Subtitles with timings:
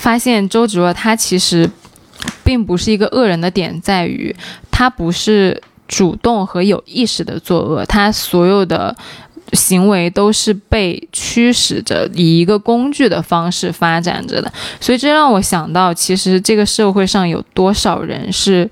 [0.00, 1.70] 发现周芷若她其实
[2.42, 4.34] 并不是一个恶人的点，在于
[4.70, 8.96] 她不是主动和有意识的作恶，她所有的
[9.52, 14.50] 行为都是被驱使着，以一个工具的方式发展着的。
[14.80, 18.70] 所以这让我想到，其实这个社会上有多少人是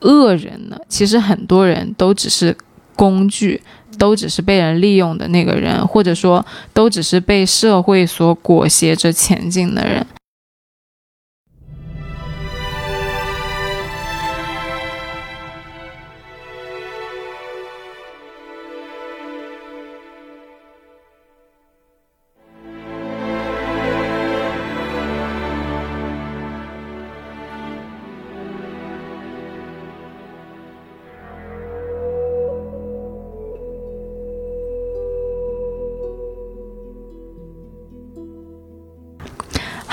[0.00, 0.78] 恶人呢？
[0.88, 2.56] 其实很多人都只是
[2.96, 3.60] 工具。
[3.98, 10.06] 都只是被人利用的那个人，或者说，都只是被社会所裹挟着前进的人。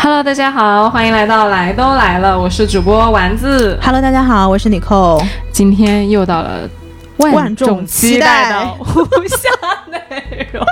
[0.07, 3.77] Hello，大家好，欢迎来到来都来了，我是主播丸子。
[3.83, 5.21] Hello，大家好，我是李扣。
[5.51, 6.61] 今天又到了
[7.17, 9.49] 万众期待的 无下
[9.91, 10.65] 内容。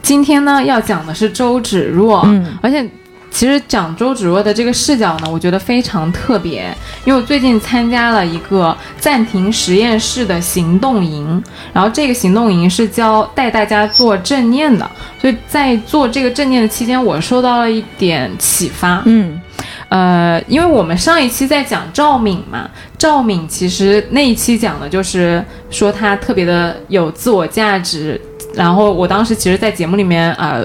[0.00, 2.88] 今天呢，要讲的是周芷若，嗯，而且。
[3.30, 11.42] 其实讲周芷若的这个视角呢，我觉得非常特别，因为我最近参加了一个暂停实验室的行动营，
[11.72, 19.02] 然后这个行动营是教带大家做正念的，所以在做这个正念的期间，我受到了一点启发。
[19.06, 19.40] 嗯，
[19.88, 28.20] 呃，因为我们上一期在讲赵敏嘛，赵敏其实那一期讲的就是说她特别的有自我价值。
[28.52, 30.64] 然后我当时其实，在节目里面，呃，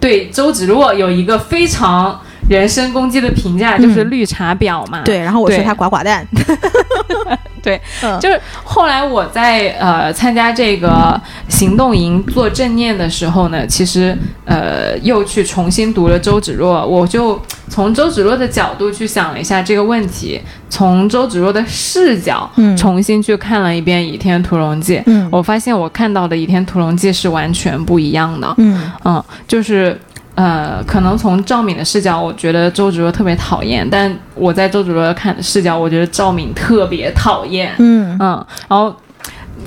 [0.00, 5.02] 对周芷若有一个非常人身攻击的评价，就是绿茶婊嘛。
[5.04, 6.26] 对，然后我说她寡寡蛋。
[7.62, 7.80] 对，
[8.20, 24.98] 就是后来我在呃参加这个行动营做正念的时候呢，其实呃又去重新读了周芷若，我就从周芷若的角度去想了一下这个问题，从周芷若的视角重新去看了一遍《倚天屠龙记》，
[25.30, 28.54] 我发现我看到的《倚天屠龙记》是完全不一样的。
[28.58, 29.98] 嗯嗯，就是。
[30.38, 37.74] 呃，可能从赵敏的视角，我觉得周芷若特别讨厌；但我在周芷若看的视角，我觉得赵敏特别讨厌。
[37.78, 38.46] 嗯嗯。
[38.68, 38.94] 然后，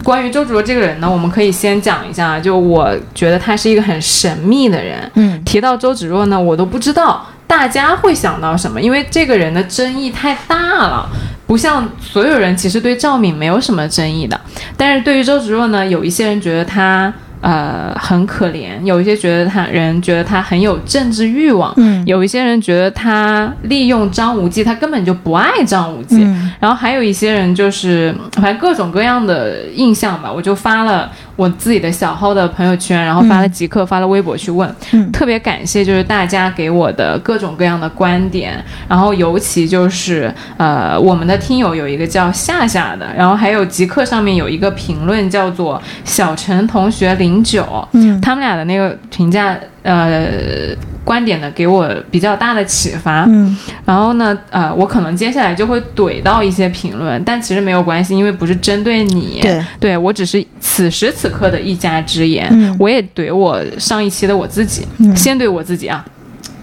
[0.02, 5.12] 关于周芷若这个人呢，我们可以先讲一下，就我觉得他是一个很神秘的人。
[5.16, 5.44] 嗯。
[5.44, 10.56] 提到周芷若呢，我都不知道大家会想到什么，因为这个人的争议太大
[10.88, 11.06] 了，
[11.46, 14.40] 不像所有人其实对赵敏没有什么争议的，
[14.78, 17.14] 但是对于周芷若呢，有一些人觉得他。
[17.42, 18.80] 呃，很可怜。
[18.84, 26.22] 有一些觉得他人觉得他很有政治欲望，嗯，有一些人觉得他利用张无忌，他根本就不爱张无忌。
[26.60, 30.32] 然后还有一些人就是反正各种各样的印象吧。
[30.32, 34.72] 我就发了我自己的小号的朋友圈，然后发了极客，发了微博去问。
[34.92, 38.64] 嗯特别感谢就是大家给我的各种各样的观点。
[38.88, 47.31] 然后尤其就是呃，我们的听友有一个叫夏夏的，然后还有极客上面有一个评论叫做小陈同学零。
[47.32, 50.76] 零九，嗯，他们俩的那个评价，呃，
[51.06, 66.04] 观点呢，给我比较大的启发，嗯，然后呢，呃，我可能接下来就会怼到一些评论，但其实没有关系，因为不是针对你，对，对我只是此时此刻的一家之言，嗯，我也怼我上一期的我自己，先怼我自己啊，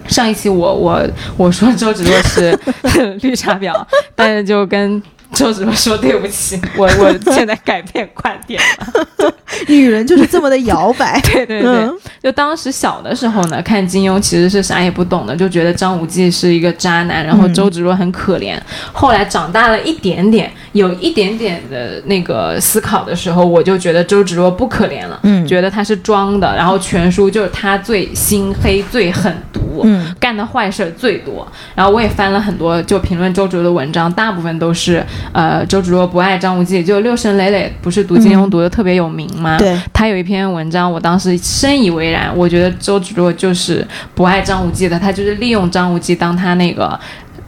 [0.07, 1.01] 上一期我我
[1.35, 2.57] 我说周芷若是
[3.21, 3.73] 绿茶婊，
[4.15, 5.01] 但是就跟。
[5.39, 9.31] 周芷若说：“对不起，我我现在改变观点了。
[9.69, 11.17] 女人就是这么的摇摆。
[11.31, 11.89] 对对对，
[12.21, 18.59] 就当时小的时候呢，看金庸其实是啥也不懂的，就觉得张无忌是一个渣男，然后周芷若很可怜。
[18.91, 26.53] 后来长大了一点点，有一点点的那个思考的时候，我就觉得周芷若不可怜了，嗯，觉得她是装的。
[26.57, 31.47] 然后全书就是她最心黑、最狠毒，嗯，干的坏事最多。
[31.73, 35.01] 然后我也翻了很多就评论周芷若的文章，大部分都是。”
[35.31, 39.57] 呃，周芷若不爱张无忌，就六神磊磊不是读金庸读的特别有名吗？
[39.57, 42.35] 对，他有一篇文章，我当时深以为然。
[42.35, 43.85] 我觉得周芷若就是
[44.15, 46.99] 不爱张无忌的，他就是利用张无忌当他那个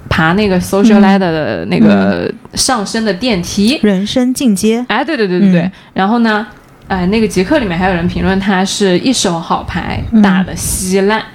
[0.09, 4.85] 爬那个 social ladder 的那个上升的电梯，人生进阶。
[4.87, 5.71] 哎，对对对对对。
[5.93, 6.45] 然后呢，
[6.87, 11.19] 呃，那个极客里面还有人评论他是一手好牌打的稀烂。
[11.19, 11.25] 嗯，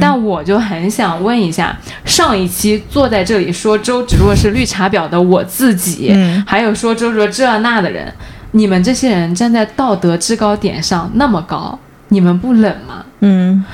[0.00, 6.12] 但我就很想问一下，上一期坐在这里说周芷若是绿茶婊的我自己，
[6.46, 8.12] 还有说周芷若这那的人，
[8.52, 11.78] 你们这些人站在道德制高点上那么高，
[12.08, 13.04] 你们不冷吗？
[13.20, 13.64] 嗯，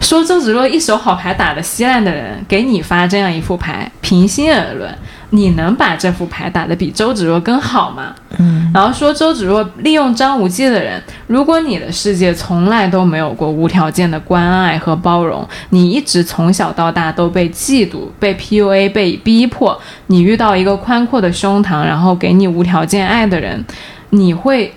[0.00, 4.92] 说周芷若一手好牌打得稀烂的人，给你发这样一副牌，平心而论，
[5.34, 8.14] 你能把这副牌打得比周芷若更好吗？
[8.38, 23.64] 嗯然后说周芷若利用张无忌的人，如果你的世界从来都没有过无条件的关爱和包容，你一直从小到大都被嫉妒、被 PUA、被逼迫，你遇到一个宽阔的胸膛，然后给你无条件爱的人，
[24.10, 24.72] 你会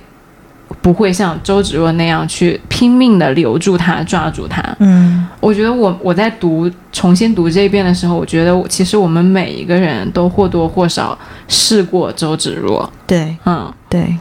[0.88, 4.64] 不会像周芷若那样去拼命的留住他、抓住他？
[4.80, 11.18] 嗯我觉得我我在读重新读这一遍的时候，我觉得其实我们每一个人都或多或少
[11.50, 13.70] 试过周芷若，对嗯。
[13.90, 14.16] 对。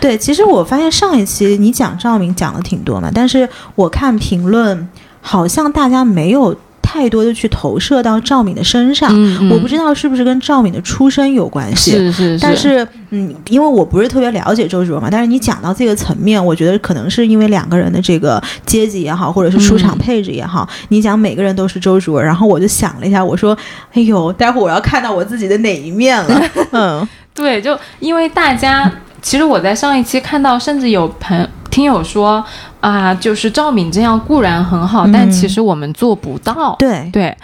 [0.00, 4.88] 对，其实我发现上一期你讲赵明讲的挺多嘛，但是我看评论
[5.20, 6.54] 好像大家没有
[6.88, 11.90] 太多的去投射到赵敏的身上，嗯，我不知道是不是跟赵敏的出身有关系。
[11.90, 23.58] 是是，但是，嗯，因为我不是特别了解周芷若嘛，但是你讲到这个层面，我觉得可能是因为两个人的这个阶级也好，或者是出场嗯配置也好，你讲每个人都是周芷若，然后我就想了一下，我说，
[23.92, 26.40] 哎呦，待会儿我要看到我自己的哪一面了？
[26.70, 28.90] 嗯对，就因为大家，
[29.20, 32.42] 其实我在上一期看到，甚至有朋听友说
[32.86, 36.76] 啊，就是赵敏这样固然很好，但嗯其实我们做不到。
[36.78, 37.36] 对，对，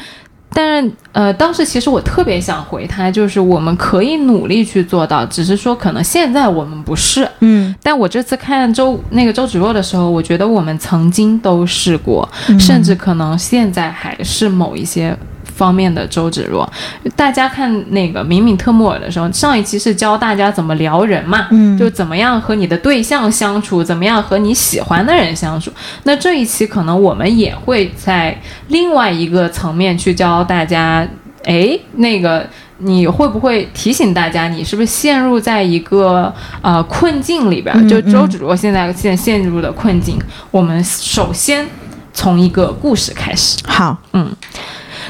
[0.55, 7.29] 但是呃，当时其实我特别想回他，就是我们可以努力去做到，只是说可能现在我们不是。
[7.41, 15.17] 嗯，但我这次看周那个周芷若的时候，我觉得我们曾经都试过，嗯甚至可能现在还是某一些
[15.55, 16.71] 方面的周芷若。
[17.15, 25.71] 大家看那个敏敏特木尔的时候，上一期是教大家怎么撩人嘛，嗯就怎么样和你的对象相处，怎么样和你喜欢的人相处。
[26.05, 31.07] 那这一期可能我们也会在另外一个层面去教大家，
[31.45, 32.47] 诶，那个。
[32.85, 40.19] 你会不会提醒大家，你是不是陷入在一个呃困境里边就周芷若现在现陷入的困境，
[40.51, 41.65] 我们首先
[42.13, 43.57] 从一个故事开始。
[43.69, 43.97] 好，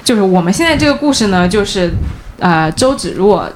[0.04, 1.92] 就是我们现在这个故事呢，就是
[2.38, 3.48] 呃周芷若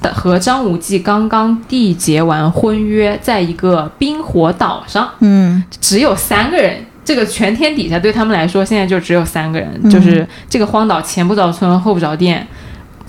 [0.00, 6.84] 的和张无忌刚刚缔结完婚约，在一个冰火岛上，嗯只有三个人。
[7.04, 12.46] 这个全天底下对他们来说，现在就只有三个人，嗯就是这个荒岛前不着村后不着店，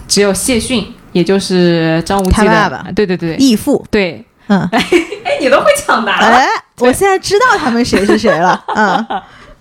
[0.08, 4.26] 只有谢逊，也就是张无忌的爸爸对对对对义父，对。
[4.48, 4.84] 嗯， 哎，
[5.40, 6.26] 你都会抢答了。
[6.26, 6.46] 哎，
[6.80, 9.06] 我现在知道他们谁是谁了，嗯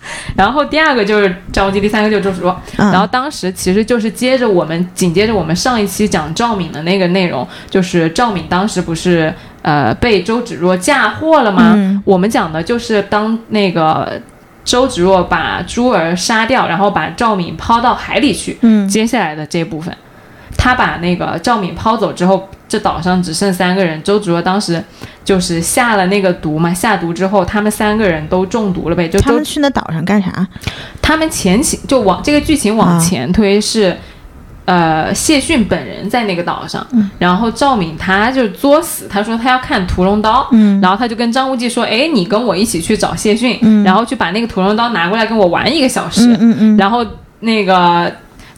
[0.36, 2.50] 然后第二个就是张无忌，第三个就是周芷若。
[2.78, 9.32] 嗯，然后当时其实就是接着我们紧接着我们上一期讲赵敏的那个内容，就是赵敏当时不是
[9.62, 11.72] 呃被周芷若嫁祸了吗？
[11.76, 14.20] 嗯我们讲的就是当那个
[14.64, 19.96] 周芷若把珠儿杀掉，然后把赵敏抛到海里去，嗯接下来的这部分，
[20.56, 24.00] 他把那个赵敏抛走之后，这岛上只剩三个人。
[24.02, 24.82] 周芷若当时
[25.24, 29.08] 就是下了那个毒嘛，下毒之后，他们三个人都中毒了呗。
[29.08, 30.46] 就他们去那岛上干啥？
[31.00, 33.96] 他们前情就往这个剧情往前推是，
[34.64, 47.04] 呃，谢逊本人在那个岛上，嗯然后赵敏他就作死，他说他要看屠龙刀，嗯然后他就跟张无忌说，哎，你跟我一起去找谢逊，嗯然后去把那个屠龙刀拿过来跟我玩一个小时，嗯嗯嗯，然后
[47.40, 48.12] 那个。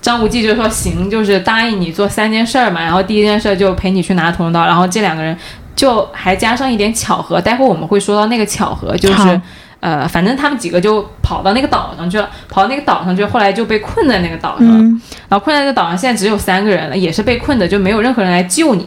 [0.04, 5.34] 张无忌就说行，就是答应你做三件事儿嘛，然后第一件事儿就陪你去拿屠龙刀，然后这两个人
[5.74, 9.40] 就还加上一点巧合，待会儿我们会说到那个巧合，就是
[9.80, 18.86] 呃，反正他们几个就跑到那个岛上去了，跑到那个岛上去，后来就被困在那个岛上了，嗯然后困在那个岛上，现在只有三个人了，也是被困的，就没有任何人来救你。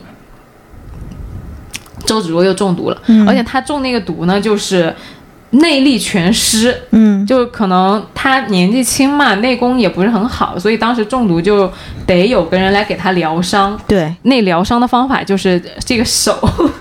[2.05, 4.95] 周芷若又中毒了，嗯而且他中那个毒呢，就是
[5.51, 7.25] 内力全失，嗯。
[7.25, 11.69] 就可能他年纪轻嘛，内功也不是很好，所以当时中毒就
[12.05, 13.77] 得有个人来给他疗伤。
[13.87, 16.37] 对，那疗伤的方法就是这个手，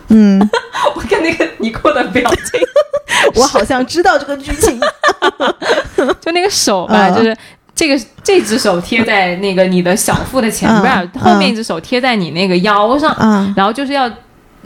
[0.09, 0.41] 嗯，
[0.95, 2.61] 我看那个尼寇的表情，
[3.35, 4.79] 我好像知道这个剧情，
[6.21, 7.15] 就那个手吧，嗯。
[7.15, 7.37] 就是
[7.75, 14.09] 这个这只手贴在那个你的小腹的前边后面一只手贴在你那个腰上，啊，然后就是要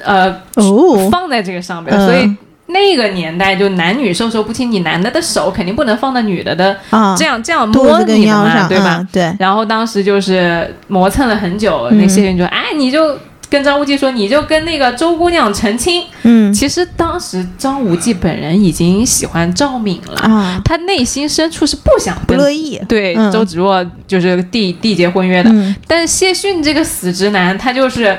[0.02, 2.06] 呃哦，放在这个上边，嗯。
[2.06, 2.36] 所以。
[2.72, 8.96] 那个年代就男女授受不亲，你男的的手肯定不能放到女的的啊，这样这样摸你的嘛，上，对吧？
[9.00, 9.08] 嗯？
[9.12, 13.16] 对，然后当时就是磨蹭了很久，嗯那谢逊就哎，你就
[13.48, 16.04] 跟张无忌说，你就跟那个周姑娘成亲。
[16.22, 25.50] 嗯其实当时张无忌本人已经喜欢赵敏了，啊，他内心深处是不想不乐意，对、嗯周芷若就是缔缔结婚约的。
[25.50, 28.16] 嗯但是谢逊这个死直男，他就是。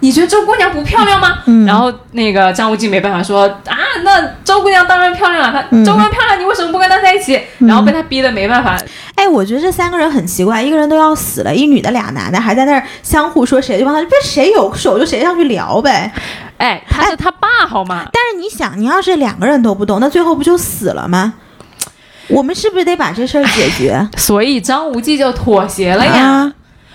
[0.00, 1.38] 你觉得周姑娘不漂亮吗？
[1.46, 5.52] 嗯然后那个张无忌没办法说啊，那周姑娘当然漂亮了。
[5.52, 7.40] 她、嗯周姑娘漂亮，你为什么不跟她在一起？
[7.58, 8.76] 然后被他逼的没办法，
[9.14, 16.10] 哎，我觉得这三个人很奇怪，一个人都要死了，一女的俩男的还在那儿相互说谁就帮他，不是谁有手就谁上去聊呗。
[16.56, 18.06] 哎，他是他爸好吗？
[18.12, 21.34] 但是你想，你要是两个人都不动，那最后不就死了吗？
[22.28, 24.08] 我们是不是得把这事儿解决？
[24.16, 26.12] 所以张无忌就妥协了呀。
[26.24, 26.52] 啊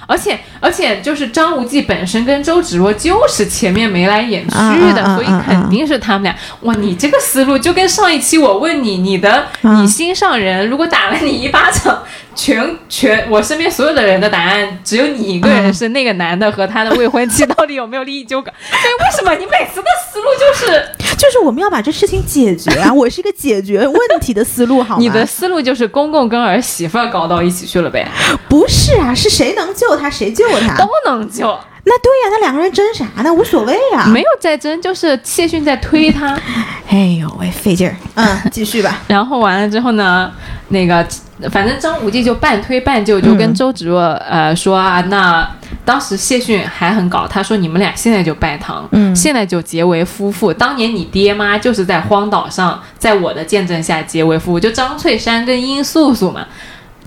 [0.07, 6.35] 而且而且就是张无忌本身跟周芷若就是前面眉来眼去的，啊啊啊所以肯定是他们俩。
[6.61, 12.03] 哇，你这个思路就跟上一期我问你，你的、 啊你心上人如果打了你一巴掌，
[12.35, 18.51] 全全我身边所有的人的答案只有你一个人是那个男的和他的未婚妻到底有没有利益纠葛？
[18.69, 20.85] 对，为什么你每次的思路就是
[21.17, 22.91] 就是我们要把这事情解决啊！
[22.93, 24.99] 我是一个解决问题的思路，好吗？
[24.99, 28.05] 你的思路就是公公跟儿媳妇儿搞到一起去了呗？
[28.49, 30.87] 不是啊，是谁能救他谁救他都。
[31.05, 31.45] 能救，
[31.83, 33.31] 那对呀、那两个人争啥呢？
[33.31, 34.07] 无所谓啊。
[34.07, 36.35] 没有在争，就是谢逊在推他。
[36.89, 37.95] 哎呦喂，费劲儿。
[38.15, 39.01] 嗯，继续吧。
[39.07, 40.31] 然后完了之后呢，
[40.69, 41.05] 那个
[41.51, 45.47] 反正张无忌就半推半就，就跟周芷若、呃说啊，那
[45.85, 50.51] 当时谢逊还很搞，他说你们俩现在就拜堂，嗯现在就结为夫妇。
[50.51, 56.47] 当年你爹妈就是在荒岛上，在我的见证下结为夫妇，就张翠山跟殷素素嘛。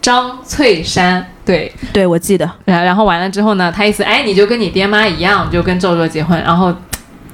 [0.08, 2.50] 张翠山对，对，我记得。
[2.64, 6.42] 然然后完了之后呢，他意思哎，你就跟你爹妈一样，就跟周周结婚。
[6.42, 6.74] 然后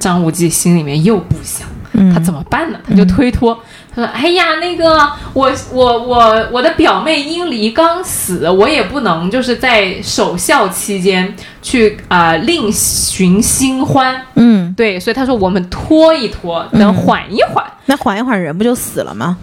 [0.00, 1.68] 张无忌心里面又不想。
[1.96, 2.78] 嗯他怎么办呢？
[2.88, 3.56] 他就推脱，
[3.94, 14.20] 他说：“哎呀，那个我我我我的表妹殷离刚死，我也不能就是在守孝期间去啊、另寻新欢。
[14.34, 17.64] 嗯，对，所以他说我们拖一拖，能缓一缓。
[17.86, 19.36] 那缓一缓人不就死了吗？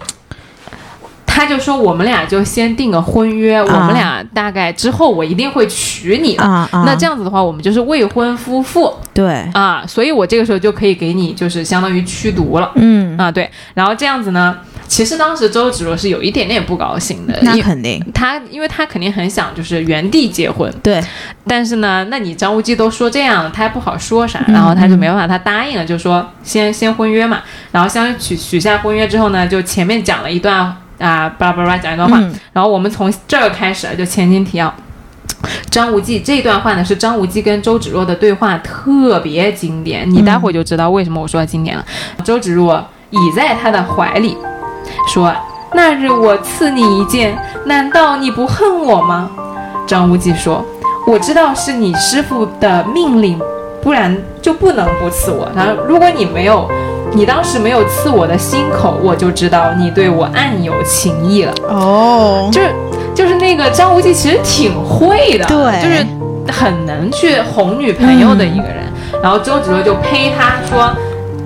[1.34, 6.44] 他就说我们俩就先定个婚约，我们俩大概之后我一定会娶你的。
[6.44, 6.84] 啊啊。
[6.86, 8.94] 那这样子的话，我们就是未婚夫妇。
[9.14, 12.70] 对，啊，所以我这个时候就可以给你就是相当于驱毒了。
[12.76, 14.58] 嗯，啊，对，然后这样子呢，
[14.88, 18.04] 其实当时周芷若是有一点点不高兴的，那肯定。
[18.14, 21.02] 他因为他肯定很想就是原地结婚，对，
[21.48, 34.74] 但是呢，那你张无忌都说这样了，他也不好说啥，嗯然后他就没办法，他答应了，就说先先婚约嘛，然后相当于许许下婚约之后呢，就前面讲了一段啊巴拉巴拉讲一段话，嗯然后我们从这儿开始就前情提要。
[35.72, 40.08] 张无忌这段话呢是张无忌跟周芷若的对话，特别经典。
[40.08, 41.84] 你待会儿就知道为什么我说它经典了。
[42.24, 44.38] 周芷若倚在他的怀里，
[45.08, 45.34] 说
[45.74, 49.31] ：“那日我赐你一剑，难道你不恨我吗？”
[49.88, 50.63] 张无忌说
[51.08, 53.39] ：“我知道是你师傅的命令，
[53.81, 55.50] 不然就不能不刺我。
[55.55, 56.70] 然后如果你没有，
[57.13, 62.74] 你当时没有刺我的心口，我就知道你对我暗有情意了。”哦，就是
[63.13, 66.06] 就是那个张无忌其实挺会的，对就是
[66.51, 68.77] 很能去哄女朋友的一个人。
[69.22, 70.91] 然后周芷若就呸他说。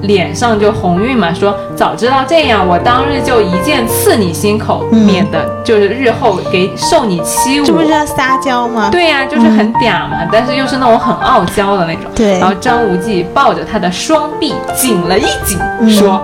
[0.07, 7.65] 脸上就红晕嘛，说早知道这样，我当日就一剑刺你心口，嗯免得就是日后给受你欺侮。
[7.65, 8.89] 这不是要撒娇吗？
[8.91, 12.03] 对呀、就是很嗲嘛，但是又是那种很傲娇的那种。
[12.15, 16.21] 对然后张无忌抱着他的双臂紧了一紧，嗯说：“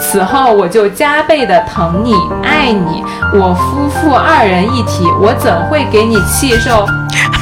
[0.00, 3.04] 此后我就加倍的疼你、爱你，
[3.34, 6.86] 我夫妇二人一体，我怎会给你气受？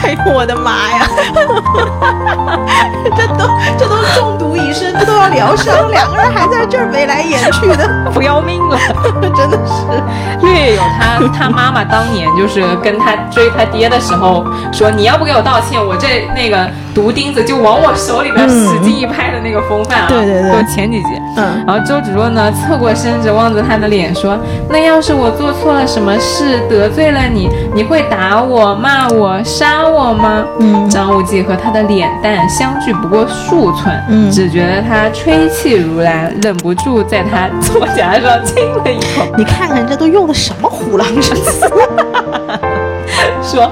[0.04, 1.08] 哎呦我的妈呀！
[3.16, 8.78] 这都这都中毒已深，这都要疗伤，两个人还在这儿眉来眼去的，不要命了！
[9.35, 10.47] 真的是。
[10.47, 20.06] 略有他他妈妈当年就是跟他追他爹的时候说，你要不给我道歉，我这那个毒钉子就往我手里边使劲一拍的那个风范啊！
[20.08, 21.08] 对对对就前几集。
[21.36, 24.38] 嗯，然后周芷若呢，侧过身子望着他的脸说
[24.70, 41.70] ：“那要是我做错了什么事，得罪了你，你会打我、骂我、杀我吗？”嗯张无忌和他的脸蛋相距不过数寸，嗯只觉得他吹气如兰，忍不住在他左颊上亲了一口，你看看这都用的什么虎狼之词？
[43.44, 43.70] 说：“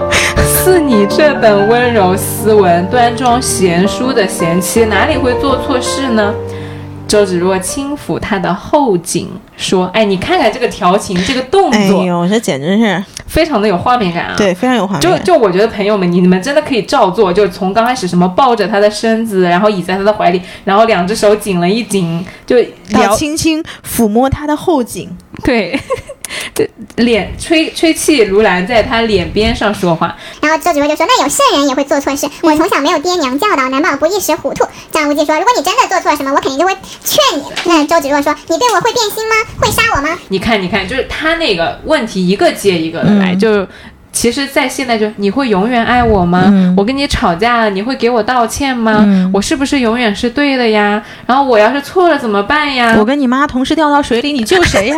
[0.64, 6.32] 似你这等温柔斯文、端庄贤淑的贤妻，哪里会做错事呢？”
[7.06, 9.28] 周芷若轻抚他的后颈，
[9.58, 15.22] 说：“哎，你看看这个调情，这个动作，哎呦，这简直是非常的有画面感啊！，对，非常有画面就感。
[15.22, 22.56] 就我觉得朋友们，你们真的可以照做，就从刚开始什么抱着他的身子，然后倚在他的怀里，然后两只手紧了一紧，就
[22.90, 25.78] 到轻轻抚摸他的后颈，对，
[26.22, 26.23] 这
[26.96, 30.16] 脸吹吹气如兰，在他脸边上说话。
[30.40, 39.34] 然后周芷若就说：“那有圣人也会做错事，我从小没有爹娘教导，难保不一时糊涂。”张无忌说：“如果你真的做错了什么，我肯定就会劝你。”那周芷若说：“你对我会变心吗？
[39.60, 43.66] 会杀我吗你看，你看，就是他那个问题一个接一个的来，嗯就。
[44.14, 46.44] 其实，在现在就你会永远爱我吗？
[46.46, 49.02] 嗯我跟你吵架了，你会给我道歉吗？
[49.04, 51.02] 嗯我是不是永远是对的呀？
[51.26, 52.94] 然后我要是错了怎么办呀？
[52.98, 54.96] 我跟你妈同时掉到水里，你救谁呀？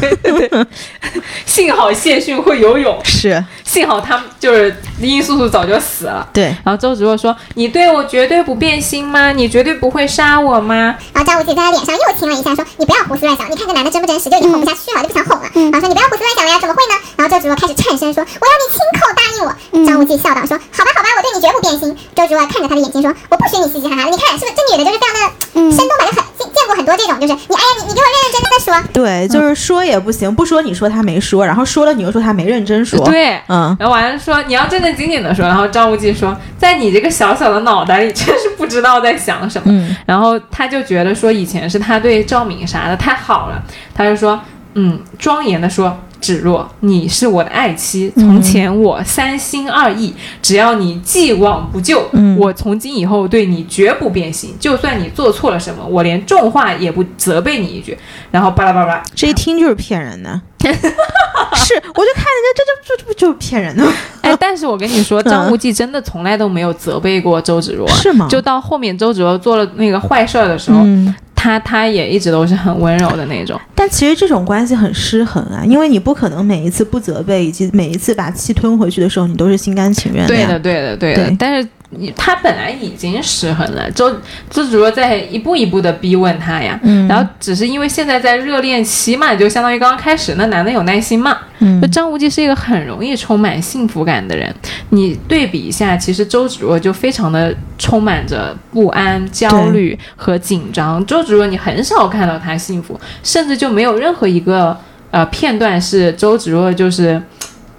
[0.00, 0.66] 对 对对，
[1.44, 6.26] 幸好谢逊会游泳，是幸好他就是殷素素早就死了。
[6.32, 9.32] 对，然后周芷若说：“你对我绝对不变心吗？
[9.32, 15.42] 你绝对不会杀我吗然后张无忌在他脸上又亲了一下，说：“你不要胡思乱想，你看这男的真不真实，就已经哄不下去了，就不想哄了。
[15.70, 19.86] 然后说：“你不要胡思乱想了呀，怎么会呢？”然后周芷若开始颤声说：“我要你亲口答应我。
[19.86, 26.04] 张无忌笑道说：“好吧，好吧，我对你绝不变心。”周芷若看着他的眼睛说：“我不许你嘻嘻哈哈的，你看是不是这女的就是非常的生动吧？
[26.06, 35.46] 就很见见过很多这种，就是你哎呀，你你给我认认真真的说。”对，就是说也不行，不说你说他没说，然后说了你又说他没认真说。？”对，嗯，然后完了说你要正正经经的说。
[35.46, 39.64] 然后张无忌说：“在你这个小小的脑袋里，真是不知道在想什么。
[39.72, 43.62] 嗯然后他就觉得说以前是他对赵敏啥的太好了，
[43.94, 44.40] 他就说
[44.74, 48.10] ：“嗯，庄严的说。”芷若，你是我的爱妻。
[48.16, 54.54] 从前我三心二意，只要你既往不咎，嗯我从今以后对你绝不变心。
[54.58, 57.98] 就算你做错了什么，我连重话也不责备你一句。
[58.30, 60.40] 然后巴拉巴拉，这一听就是骗人的。
[60.62, 63.92] 是，我就看人家这这这不就是骗人的吗？
[64.22, 71.12] 哎，但是我跟你说，张无忌真的从来都没有责备过周芷若，是吗就到后面周芷若做了那个坏事儿的时候，嗯，
[71.42, 73.60] 他他也一直都是很温柔的那种。
[73.74, 81.26] 但其实这种关系很失衡啊，因为你不可能每一次不责备，以及每一次把气吞回去的时候，你都是心甘情愿的对的，对的，对的。
[81.26, 84.10] 对但是你他本来已经失衡了，周
[84.48, 91.36] 周芷若在一步一步的逼问他呀，嗯然后只是因为现在在热恋期嘛，就相当于刚刚开始，那男的有耐心嘛。
[91.58, 94.52] 嗯就张无忌是一个很容易充满幸福感的人，
[94.88, 101.04] 你对比一下，其实周芷若就非常的充满着不安、焦虑和紧张。
[101.06, 104.76] 周芷若你很少看到她幸福，甚至就没有任何一个
[105.10, 107.22] 呃片段是周芷若就是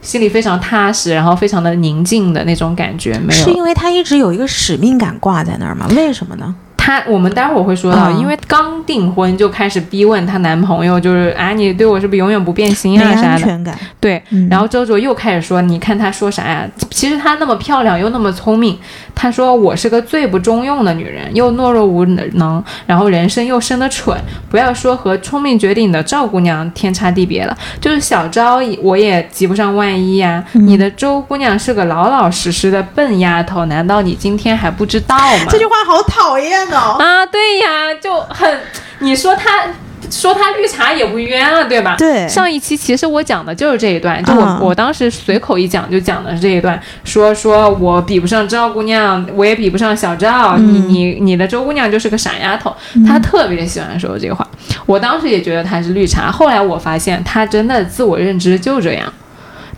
[0.04, 3.44] 心里非常踏实，然后非常的宁静的那种感觉，没有。
[3.46, 5.88] 是因为他一直有一个使命感挂在那儿吗？
[5.96, 6.54] 为什么呢？
[6.86, 13.28] 她，我们待会儿会说到，嗯因为刚订婚就开始逼问她男朋友，就是啊，你对我是不是永远不变心啊啥的？
[13.30, 13.80] 安全感。
[14.02, 16.68] 对，嗯然后周周又开始说：“你看她说啥呀？
[16.92, 18.78] 其实她那么漂亮又那么聪明，
[19.16, 24.18] 她说我是个最不中用的女人，又懦弱无能，然后人生又生的蠢。
[24.52, 35.46] 不要说和聪明绝顶的赵姑娘天差地别了，就是小昭我也及不上万一呀、嗯你的周姑娘是个老老实实的笨丫头，难道你今天还不知道吗？
[35.50, 36.98] 这句话好讨厌哦。
[37.00, 38.60] 啊，对呀，就很，
[39.00, 39.66] 你说他。”
[40.12, 41.96] 说他绿茶也不冤啊，对吧？
[41.98, 52.76] 对上一期其实我讲的就是这一段，就我、嗯我当时随口一讲就讲的是这一段，说说我比不上赵姑娘，我也比不上小赵，你你你的周姑娘就是个傻丫头，
[53.08, 54.48] 她特别喜欢说这个话。
[54.86, 59.12] 我当时也觉得她是绿茶，后来我发现她真的自我认知就这样，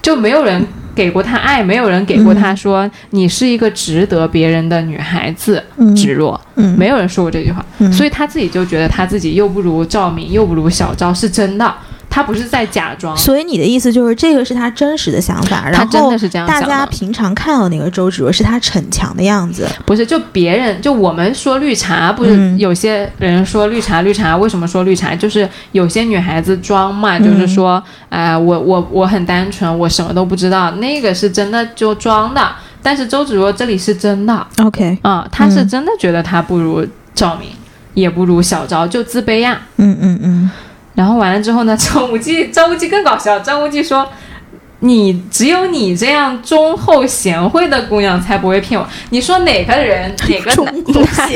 [0.02, 5.94] 就没有人给过他爱，没有人给过他说、你是一个值得别人的女孩子，嗯。
[5.94, 6.40] 芷若。
[6.56, 6.76] 嗯。
[6.80, 7.92] 没有人说过这句话，嗯。
[7.92, 11.72] 所以他自己就觉得他自己又不如赵敏，又不如小赵，是真的，
[12.16, 13.16] 他不是在假装。
[13.18, 16.10] 所以你的意思就是这个是他真实的想法，然后
[16.48, 22.58] 大家平常看到那个周芷若是他逞强的样子，不是，就别人就我们说绿茶，不是嗯。
[22.58, 25.14] 有些人说绿茶，绿茶为什么说绿茶？
[25.14, 32.56] 就是有些女孩子装嘛，就是说，哎、我我我很单纯，我什么都不知道，那个是真的就装的。
[32.82, 34.48] 但是周芷若这里是真的。
[34.64, 37.50] OK，啊、她是真的觉得她不如赵敏，
[37.94, 40.52] 也不如小昭，就自卑呀、嗯嗯嗯，
[40.96, 43.38] 然后完了之后呢， 张无忌，张无忌更搞笑。
[43.40, 44.08] 张无忌说
[44.80, 48.88] ：“你只有你这样忠厚贤惠的姑娘才不会骗我。
[49.10, 50.74] 你说哪个人， 哪个忠男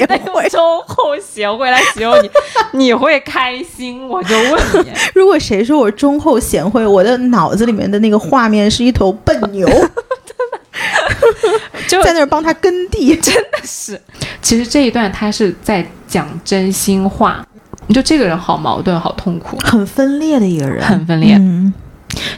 [0.08, 2.30] 的用忠厚贤惠来形容你，
[2.72, 4.08] 你会开心？
[4.08, 9.68] 我就问你， 如果谁说我忠厚贤惠，我的脑子里面的那个画面是一头笨牛
[11.88, 14.00] 就在那儿帮他耕地，真的是，
[14.42, 17.46] 其实这一段他是在讲真心话。
[17.94, 19.58] 就这个人好矛盾，好痛苦。
[19.60, 21.36] 很分裂的一个人，很分裂。
[21.36, 21.74] 嗯。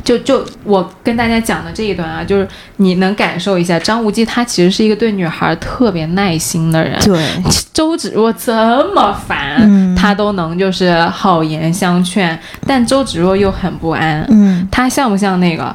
[0.03, 6.99] 就就我跟大家讲的这一段啊，就是你能感受一下，张无忌他其实是一个对女孩特别耐心的人。
[7.05, 7.25] 对，
[7.71, 8.53] 周芷若这
[8.93, 9.95] 么烦，嗯。
[9.95, 12.37] 他都能就是好言相劝，
[12.67, 14.25] 但周芷若又很不安。
[14.29, 15.73] 嗯，他像不像那个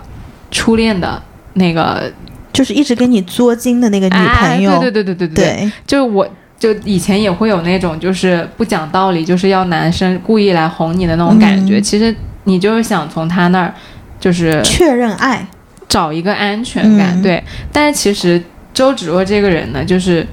[0.50, 1.20] 初恋的
[1.54, 2.12] 那个？
[2.52, 5.72] 就是一直跟你作精的那个女朋友，哎、对对对对对对，对。
[5.86, 6.28] 就是我。
[6.58, 11.78] 就以前也会有那种就是不讲道理，就是要男生故意来哄你的那种感觉。
[11.78, 12.14] 嗯其实
[12.44, 13.74] 你就是想从他那儿，
[14.20, 15.46] 就是确认爱，
[15.88, 17.42] 找一个安全感，嗯对。
[17.72, 18.42] 但是其实
[18.72, 20.26] 周芷若这个人呢，就是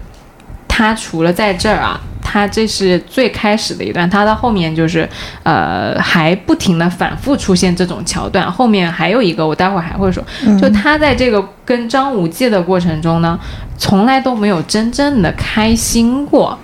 [0.67, 5.07] 他除了在这儿啊，他这是最开始的一段，他到后面就是
[5.41, 8.49] 呃还不停的反复出现这种桥段。
[8.51, 13.39] 后面还有一个，我待会儿还会说，嗯就他在这个跟张无忌的过程中呢，
[13.84, 16.58] 从来都没有真正的开心过。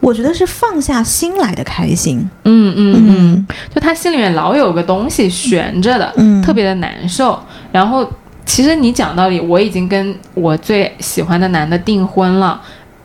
[0.00, 2.26] 我觉得是放下心来的开心。
[2.44, 7.38] 嗯嗯嗯，就他心里面老有个东西悬着的，嗯特别的难受。
[7.70, 8.10] 然后
[8.46, 12.58] 其实你讲道理，我已经跟我最喜欢的男的订婚了，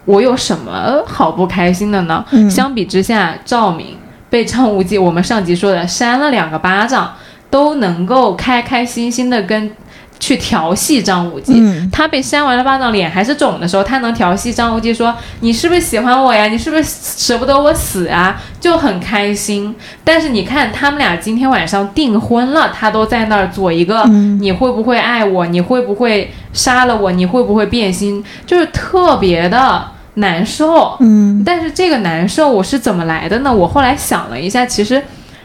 [0.06, 2.24] 我有什么好不开心的呢？
[2.32, 3.98] 嗯相比之下，赵敏
[4.30, 7.14] 被张无忌我们上集说的扇了两个巴掌，
[7.50, 9.70] 都能够开开心心的跟
[10.20, 11.54] 去调戏张无忌。
[11.60, 16.46] 嗯他被扇完了巴掌，脸还是肿的时候，他能调戏张无忌说：“你是不是喜欢我呀？
[16.48, 19.76] 你是不是舍不得我死啊？”就很开心。
[20.04, 25.46] 但是你看，他们俩今天晚上订婚了，他都在那儿做一个：嗯你会不会爱我？
[25.48, 27.12] 你会不会杀了我？
[27.12, 28.24] 你会不会变心？
[28.46, 29.84] 就是特别的
[30.16, 30.96] 难受。
[31.00, 33.54] 嗯但是这个难受我是怎么来的呢？
[33.54, 35.02] 我后来想了一下，其实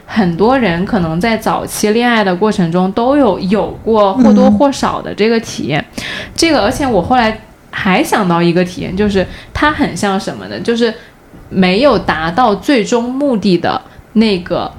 [0.07, 5.85] 很多人可能在早期恋爱的过程中都有有过或多或少的这个体验。
[6.35, 10.61] 这个，而且我后来还想到一个体验，就是它很像什么呢？
[10.61, 10.93] 就是
[11.49, 13.81] 没有达到最终目的的
[14.15, 14.71] 那个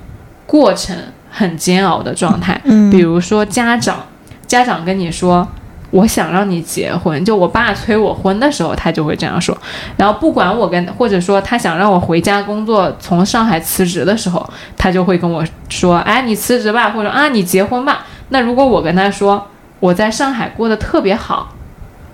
[0.45, 0.95] 过程
[1.29, 2.59] 很煎熬的状态。
[2.65, 4.05] 嗯比如说家长，
[4.45, 5.47] 家长跟你说。
[5.93, 9.56] 我想让你结婚，就我爸催我婚的时候，他就会这样说。
[9.95, 14.43] 然后不管我跟，或者说他想让我回家工作，从上海辞职的时候，
[14.75, 19.47] 他就会跟我说：“哎，你辞职吧，或者啊，你结婚吧。”那如果我跟他说
[19.79, 21.53] 我在上海过得特别好，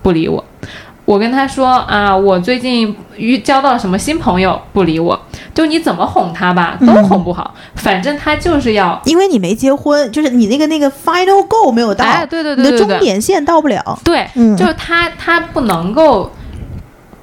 [0.04, 0.44] 不理我；
[1.10, 5.20] 我跟他说啊，我最近遇交到了什么新朋友，不理我。
[5.56, 9.02] 就你怎么哄他吧，都哄不好，反正他就是要。
[9.06, 14.00] 因为你没结婚，就是你那个那个 final goal 没有到，哎，对对你的对对对，终点线到不了。
[14.04, 16.32] 对，嗯就是他他不能够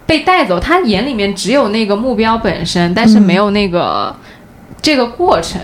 [0.04, 4.12] 被带走，他眼里面只有那个目标本身，但是没有那个、
[4.82, 5.60] 这个过程。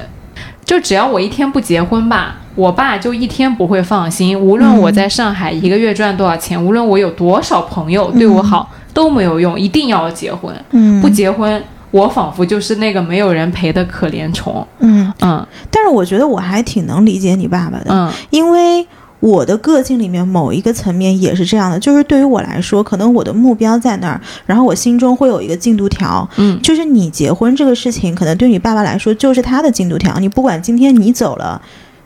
[0.64, 4.38] 就只要我一天不结婚吧，我爸就一天不会放心。
[4.38, 10.54] 无论我在上海一个月赚多少钱，无论我有多少朋友对我好、都没有用，一定要结婚。
[10.70, 14.66] 嗯不结婚，我仿佛就是那个没有人陪的可怜虫。
[14.80, 18.86] 嗯，嗯但是我觉得我还挺能理解你爸爸的，嗯因为
[19.20, 31.62] 我的个性里面某一个层面也是这样的，就是对于我来说，可能我的目标在那儿，然后我心中会有一个进度条，嗯就是你结婚这个事情，可能对你爸爸来说就是他的进度条，你不管今天你走了。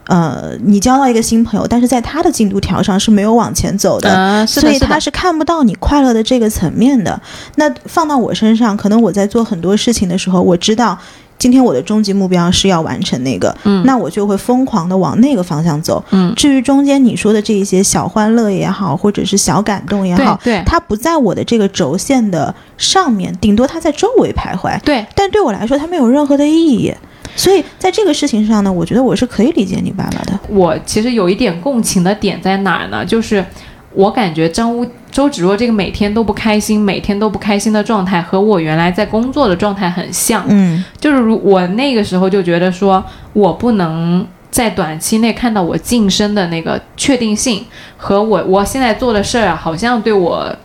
[0.07, 7.21] 呃，你交到一个新朋友，但是在他的进度条上是没有往前走的，所以他是看不到你快乐的这个层面的。
[7.55, 10.97] 那放到我身上，可能我在做很多事情的时候，我知道
[11.37, 16.03] 今天我的终极目标是要完成那个，嗯那我就会疯狂的往那个方向走。
[16.11, 24.79] 嗯至于中间你说的这一些小欢乐也好，或者是小感动也好，对对它不在我的这个轴线的上面，顶多它在周围徘徊。
[24.81, 26.93] 对，但对我来说，它没有任何的意义。
[27.37, 30.37] 所以在这个事情上呢，我觉得我是可以理解你爸爸的。
[30.49, 33.05] 我其实有一点共情的点在哪儿呢？
[33.05, 33.45] 就是
[33.93, 40.43] 我感觉张无周芷若这个每天都不开心、每天都不开心的状态，和我原来在工作的状态很像。
[40.49, 47.63] 嗯就是如我那个时候就觉得说，我不能在短期内看到我晋升的那个确定性，
[47.95, 50.55] 和我我现在做的事儿啊，好像对我。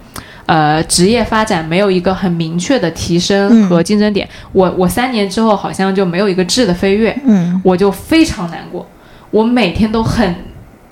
[0.52, 3.68] 呃，职业发展没有一个很明确的提升嗯。
[3.70, 8.86] 和竞争点，我我三年之后好像就没有一个质的飞跃，嗯，我就非常难过，
[9.30, 10.34] 我每天都很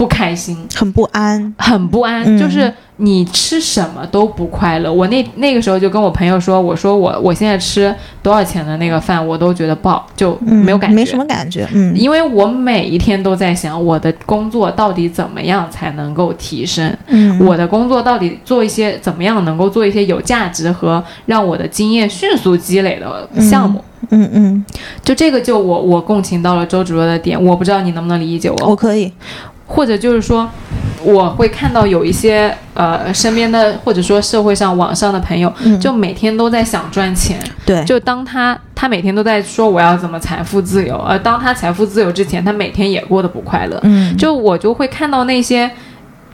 [0.01, 1.55] 不开心，很不安。
[1.59, 4.91] 很不安，嗯就是你吃什么都不快乐。
[4.91, 11.69] 我那那个时候就跟我朋友说，我说我我现在吃多少钱的那个饭，我都觉得不好，就嗯，没有感觉，没什么感觉。
[11.75, 16.97] 嗯因为我每一天都在想，我的工作到底怎么样才能够提升？
[17.09, 23.85] 嗯，我的工作到底做一些怎么样能够做一些有价值和让我的经验迅速积累的项目？
[24.13, 24.65] 嗯嗯，
[25.05, 28.69] 就这个，就我我共情到了周芷若的点，我不知道你能不能理解我。
[28.69, 29.13] 我可以。
[29.71, 30.51] 或者就是说，
[31.03, 37.39] 我会看到有一些呃身边的或者说社会上网上的朋友，嗯就每天都在想赚钱。
[37.65, 43.79] 对，就当他他每天都在说我要怎么财富自由，而当他财富自由之前，他每天也过得不快乐。
[43.85, 45.71] 嗯，就我就会看到那些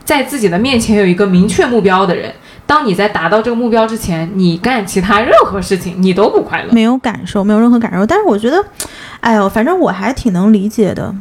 [0.03, 2.33] 在自己的面前有一个明确目标的人。
[2.65, 6.73] 当你在达到这个目标之前，你干其他任何事情，你都不快乐。
[6.73, 8.05] 没有感受，没有任何感受。
[8.05, 8.65] 但是我觉得，
[9.21, 11.15] 哎呦，反正我还挺能理解的。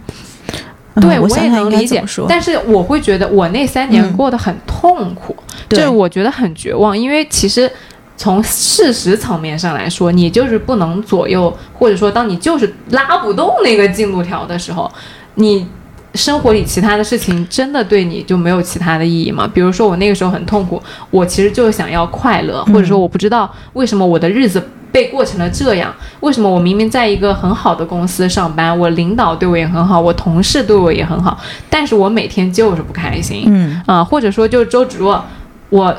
[0.96, 5.36] 嗯对，我也能理解但是我会觉得我那三年嗯过得很痛苦，
[5.70, 7.70] 就是我觉得很绝望，因为其实
[8.18, 14.92] 从事实层面上来说，你就是不能左右，或者说当你就是拉不动那个进度条的时候，
[15.36, 15.68] 你。
[16.16, 19.50] 生活里其他的事情真的对你就没有其他的意义吗？
[19.54, 31.38] 比如说我那个时候很痛苦，我其实就是想要快乐，或者说我不知道为什么我的日子被过成了这样，为什么我明明在一个很好的公司上班，我领导对我也很好，我同事对我也很好，
[31.70, 33.44] 但是我每天就是不开心。
[33.48, 35.24] 嗯啊、或者说就是周芷若，
[35.70, 35.94] 我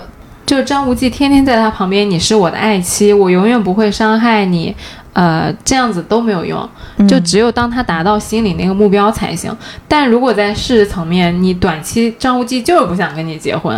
[0.46, 4.74] 就张无忌天天在他旁边，你是我的爱妻，我永远不会伤害你，
[5.16, 6.68] 呃，这样子都没有用，
[7.08, 9.50] 就只有当他达到心里那个目标才行。
[9.88, 13.74] 但如果在事实层面，你短期张无忌就是不想跟你结婚，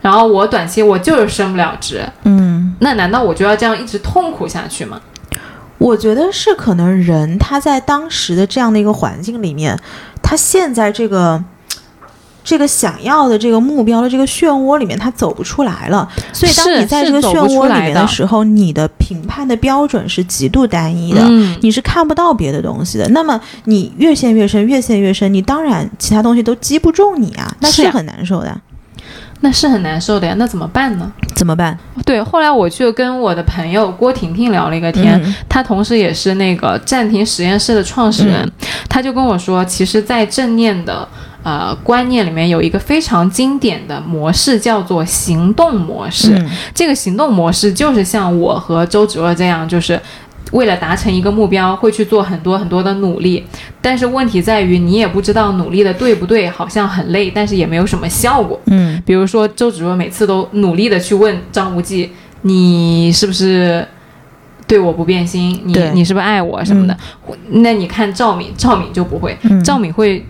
[0.00, 5.00] 然后我短期我就是升不了职，嗯，那难道我就要这样一直痛苦下去吗？
[5.78, 9.76] 我觉得是可能人他在当时的这样的一个环境里面，
[10.22, 11.42] 他现在这个。
[12.46, 16.08] 这个想要的这个目标的这个漩涡里面，他走不出来了。
[16.32, 21.20] 所以，当你在这个漩涡里面的时候，你的评判的标准是极度单一的，
[21.60, 23.08] 你是看不到别的东西的。
[23.08, 28.56] 那么，你越陷越深，越陷越深，你当然其他东西都击不中你啊，那是很难受的。
[29.40, 31.12] 那是很难受的呀，那怎么办呢？
[31.34, 31.76] 怎么办？
[32.06, 38.50] 对，后来我就跟我的朋友郭婷婷聊了一个天，她同时也是那个暂停实验室的创始人，
[38.88, 41.06] 她就跟我说，其实，在正念的
[41.46, 46.44] 呃观念里面有一个非常经典的模式，叫做行动模式。
[46.74, 50.00] 这个行动模式就是像我和周芷若这样，就是。
[50.52, 53.44] 为了达成一个目标，会去做很多很多的努力，
[53.82, 58.58] 但是问题在于你也不知道努力的对不对，好像很累，但是也没有什么效果。
[58.66, 63.84] 嗯，比如说周芷若每次都努力的去问张无忌，你是不是
[64.68, 65.60] 对我不变心？
[65.64, 66.96] 你你是不是爱我什么的？
[67.48, 70.24] 那你看赵敏，赵敏就不会，赵敏会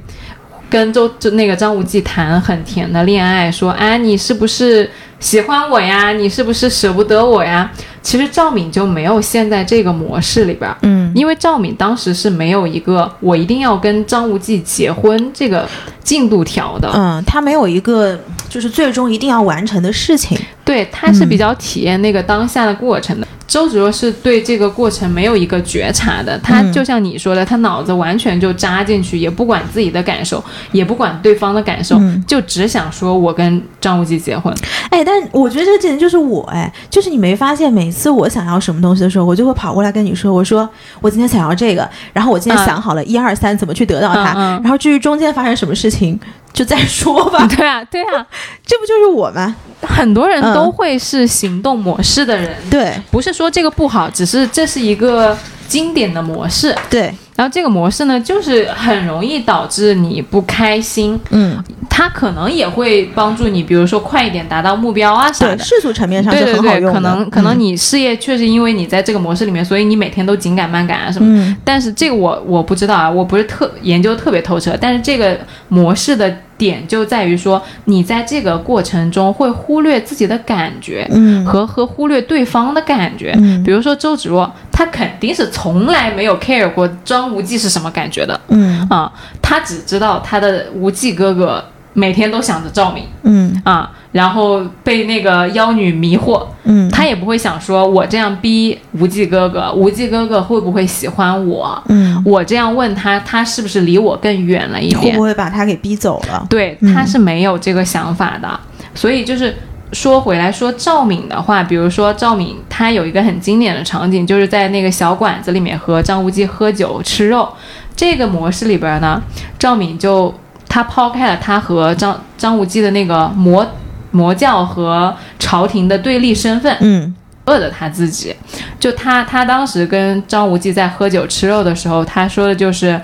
[0.68, 4.90] 跟周就那个张无忌谈很甜的恋爱，说啊，你是不是？
[5.18, 6.12] 喜欢我呀？
[6.12, 7.72] 你是不是舍不得我呀？
[8.06, 15.68] 其实赵敏就没有陷在这个模式里边，嗯，因为赵敏当时是没有一个我一定要跟张无忌结婚这个
[16.04, 18.16] 进度条的，嗯，他没有一个
[18.48, 23.26] 就是最终一定要完成的事情，对，他是比较体验那个当下的过程的。
[23.48, 30.42] 周芷若是对这个过程没有一个觉察的，他就像你说的，他脑子完全就扎进去，也不管自己的感受，
[30.72, 34.52] 也不管对方的感受，就只想说我跟张无忌结婚。
[34.90, 40.68] 哎，但我觉得这简直就是我哎，就是你没发现，每次我想要什么东西的时候，我就会跑过来跟你说，我说
[41.00, 46.18] 我今天想要这个，然后我今天想好了一二三怎么去得到它，然后至于中间发生什么事情。
[46.52, 47.46] 就再说吧。
[47.54, 48.26] 对啊，对啊，
[48.64, 49.54] 这不就是我吗？
[49.82, 52.50] 很多人都会是行动模式的人。
[52.70, 55.36] 对，不是说这个不好，只是这是一个
[55.68, 56.74] 经典的模式。
[56.88, 57.14] 对。
[57.34, 61.20] 然后这个模式呢，就是很容易导致你不开心。
[61.28, 61.62] 嗯，
[61.96, 65.58] 它可能也会帮助你，比如说快一点达到目标啊啥的。
[65.64, 66.92] 世俗层面上是很好用的。
[66.92, 71.26] 可能可能你事业确实因为你在这个模式里面，所以你每天都紧赶慢赶啊什么。
[71.26, 71.56] 嗯。
[71.64, 74.76] 但是这个我我不知道啊，我不是特研究特别透彻。
[74.78, 83.34] 但是这个模式的点就在于说，你在这个过程中会忽略自己的感觉，嗯，和和忽略对方的感觉。
[83.38, 83.64] 嗯。
[83.64, 87.34] 比如说周芷若，她肯定是从来没有 care 过张。
[87.34, 88.38] 无忌是什么感觉的？
[88.48, 91.64] 嗯啊，她只知道她的无忌哥哥
[91.96, 101.82] 每天都想着赵敏，嗯啊，然后被那个妖女迷惑，嗯，他也不会想说，我这样逼无忌哥哥，无忌哥哥会不会喜欢我？
[101.88, 105.00] 嗯，我这样问他，他是不是离我更远了一点？
[105.00, 106.46] 会不会把他给逼走了？
[106.50, 108.60] 对，他是没有这个想法的，
[108.94, 109.56] 所以就是。
[109.92, 117.48] 说回来，说赵敏的话，比如说赵敏，她有一个很经典的场景，就是在那个小馆子里面和张无忌喝酒吃肉。
[117.94, 119.22] 这个模式里边呢，
[119.56, 120.34] 赵敏就
[120.76, 123.66] 她抛开了他和张张无忌的那个魔
[124.10, 127.14] 魔教和朝廷的对立身份，嗯，
[127.46, 128.36] 饿的他自己。
[128.78, 133.00] 就他他当时跟张无忌在喝酒吃肉的时候，他说的就是。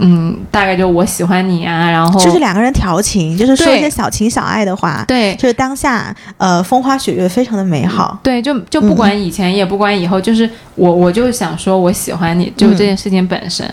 [0.00, 8.16] 嗯，大概就我喜欢你啊，然后就是两个人调情，就是说一些小情小爱的话，对，就是当下呃风花雪月，非常的美好。
[8.22, 13.68] 对，就就不管以前也不管以后，就是我我就想说我喜欢你，就这件事情本身，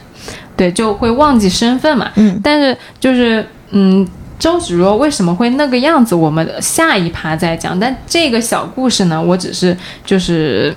[0.56, 2.12] 对，就会忘记身份嘛。
[2.16, 4.08] 嗯，但是就是嗯，
[4.40, 7.80] 周芷若为什么会那个样子，我们下一趴再讲。
[7.80, 10.76] 但这个小故事呢，我只是就是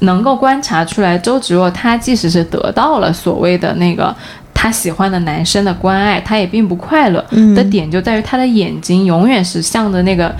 [0.00, 4.14] 能够观察出来，周芷若她即使是得到了所谓的那个。
[4.58, 7.22] 她喜欢的男生的关爱，她也并不快乐。
[7.54, 10.34] 的点就在于她的眼睛永远是向着那个。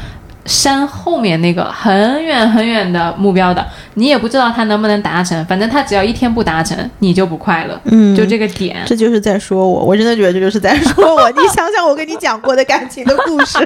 [0.47, 5.45] 山后面那个很远很远的目标的，你也不知道他能不能达成。
[5.47, 7.81] 反正他只要一天不达成，你就不快乐。
[7.87, 9.85] 嗯，就这个点，这就是在说我。
[9.85, 11.31] 我真的觉得这 就是在说我。
[11.33, 13.59] 你想想我跟你讲过的感情的故事，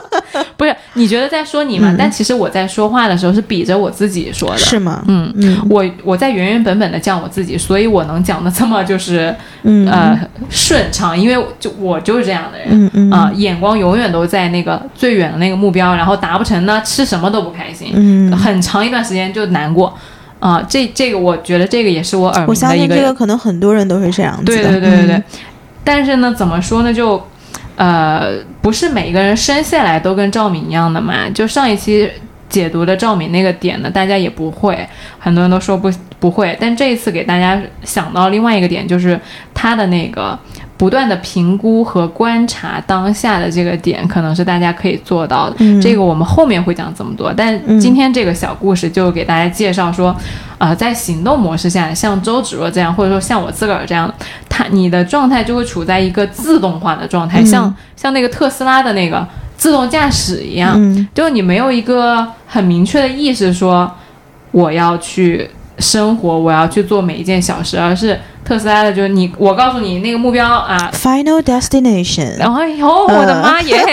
[0.56, 0.74] 不是？
[0.94, 1.94] 你觉得在说你吗？
[1.98, 5.04] 但其实我在说话的时候是比着我自己说的，是吗？
[5.08, 10.18] 嗯嗯，我我在原原本本的讲我自己，所以我能讲的这么就是呃
[10.48, 12.68] 顺畅，因为就我就是这样的人。
[12.70, 16.12] 嗯嗯啊，眼光永远都在那个最远的那个目标，然后。
[16.22, 19.92] 达不成呢，吃什么都不开心，嗯，很长一段时间就难过，
[20.38, 25.22] 啊，这这个我觉得这个也是我耳鸣的一个，这个可能很多人都是这样子的，对对对对对。
[25.82, 26.94] 但是呢，怎么说呢？
[26.94, 27.20] 就，
[27.74, 31.28] 呃，不是每个人生下来都跟赵敏一样的嘛。
[31.30, 32.08] 就上一期
[32.48, 36.56] 解读的赵敏那个点呢，大家也不会，很多人都说不不会。
[36.60, 39.18] 但这一次给大家想到另外一个点，就是
[39.52, 40.38] 他的那个
[40.82, 45.54] 不断的评估和观察当下的这个点，可能是大家可以做到的。
[45.60, 45.80] 嗯。
[45.80, 50.12] 这个我们后面会讲这么多，但今天这个小故事就给大家介绍说，
[50.58, 54.12] 啊、在行动模式下，像周芷若这样，或者说像我自个儿这样，
[54.48, 57.46] 他你的状态就会处在一个自动化的状态，嗯。
[57.46, 59.24] 像像那个特斯拉的那个
[59.56, 61.06] 自动驾驶一样，嗯。
[61.14, 63.88] 就是你没有一个很明确的意识说
[64.50, 65.48] 我要去
[65.82, 73.84] 生活，我要去做每一件小事，而是特斯拉的，就是你，我告诉你那个目标啊，，Final Destination，然后哎呦，我的妈耶，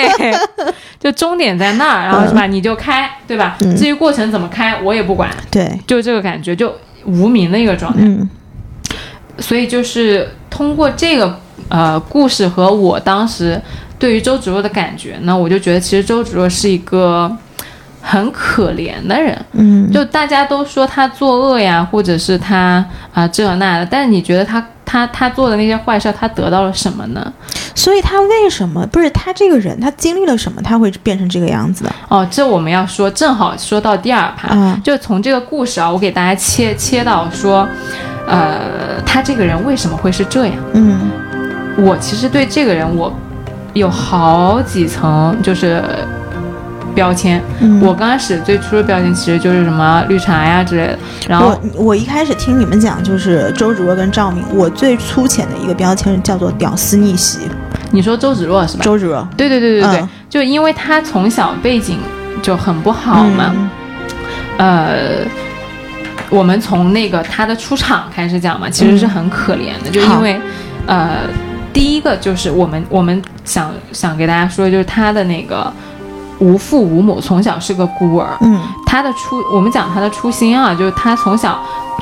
[0.99, 2.45] 就终点在那儿，然后是吧？
[2.45, 3.57] 你就开，对吧？
[3.61, 3.75] 嗯。
[3.75, 6.73] 至于过程怎么开，我也不管，对，就这个感觉，就
[7.05, 7.99] 无名的一个状态。
[8.03, 8.29] 嗯。
[9.39, 13.61] 所以就是通过这个呃故事和我当时
[13.97, 17.31] 对于周芷若的感觉呢，我就觉得其实周芷若是一个
[18.01, 19.37] 很可怜的人。
[19.53, 22.83] 嗯，就大家都说他作恶呀，或者是他
[23.13, 27.33] 啊、这那的，但是你觉得他他他做的那些坏事，他得到了什么呢？
[27.75, 31.91] 所以他为什么不是他这个人，他经历了什么，他会变成这个样子的？
[32.09, 37.67] 哦，这我们要说，正好说到第二趴，啊就从这个故事啊，我给大家切切到说，
[38.27, 40.55] 呃，他这个人为什么会是这样？
[40.73, 41.09] 嗯
[41.77, 43.13] 我其实对这个人我
[43.73, 45.81] 有好几层就是
[46.99, 47.41] 标签。
[47.61, 57.39] 嗯，我刚开始最初的标签其实就是什么绿茶呀之类的，然后我我一开始听你们讲就是周芷若跟赵敏，我最粗浅的一个标签叫做屌丝逆袭。
[57.91, 58.83] 你说周芷若是吧？
[58.83, 59.25] 周芷若。
[59.37, 60.09] 对对对对对，嗯。
[60.29, 61.99] 就因为他从小背景
[62.41, 63.69] 就很不好嘛，嗯。
[64.57, 64.99] 呃，
[66.29, 70.39] 我们从那个他的出场开始讲嘛，其实是很可怜的，就因为
[70.85, 71.21] 呃，
[71.71, 75.71] 第一个就是我们我们想想给大家说，就是他的那个
[76.39, 81.59] 无父无母，从小是个孤儿，嗯他的初，我们讲他的初心啊，就是他从小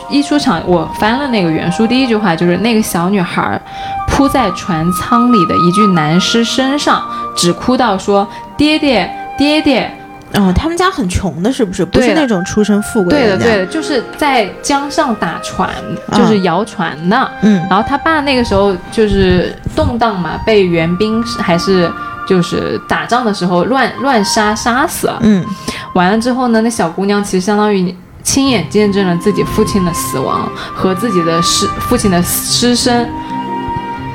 [0.09, 3.59] 一出场，我翻了那个原书，第一句话就是那个小女孩
[4.07, 7.03] 扑在船舱里的一具男尸身上，
[7.35, 9.91] 只哭到说爹爹爹爹。
[10.33, 11.85] 哦，他们家很穷的，是不是？
[11.85, 15.69] 不是那种出身富贵对的人家对的，就是在江上打船，
[16.11, 17.31] 嗯就是摇船的。
[17.41, 21.89] 嗯然后他爸那个时候就是动荡嘛，被援兵还是
[22.27, 25.19] 就是打仗的时候乱乱杀杀死了。
[25.21, 25.45] 嗯
[25.93, 33.09] 完了之后呢，那小姑娘其实相当于亲眼见证了自己父亲的死亡和自己的尸父亲的尸身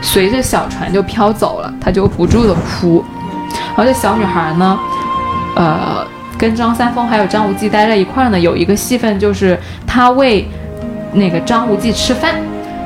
[0.00, 3.04] 随着小船就飘走了，她就不住的哭。
[3.74, 4.78] 然后这小女孩呢，
[5.56, 10.48] 呃，跟张三丰还有张无忌待在一块儿呢，有一个戏份就是她喂
[11.12, 12.34] 那个张无忌吃饭。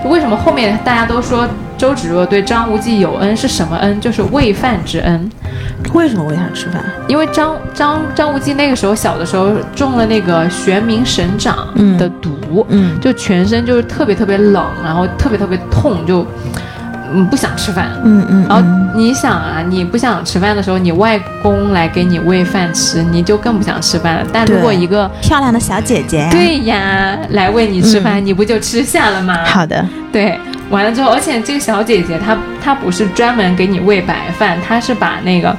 [0.04, 4.00] 为什么后面大家都说周芷若对张无忌有恩是什么恩？
[4.00, 5.30] 就是喂饭之恩。
[5.92, 6.82] 为什么喂他吃饭？
[7.08, 16.26] 因为张张张无忌那个时候小的时候中了那个玄冥神掌嗯的毒，嗯就全身就是特别特别冷，然后特别特别痛，就
[17.12, 17.90] 嗯不想吃饭。
[18.04, 18.62] 嗯嗯，然后
[18.94, 24.26] 你想啊，你不想吃饭的时候，你外公来给你喂饭吃，你就更不想吃饭了。
[24.32, 29.44] 但如果一个漂亮的小姐姐，，对呀来喂你吃饭，你不就吃下了吗？
[29.44, 30.38] 好的，对，
[30.70, 35.56] 完了之后，而且这个小姐姐她她不是专门给你喂白饭，她是把那个。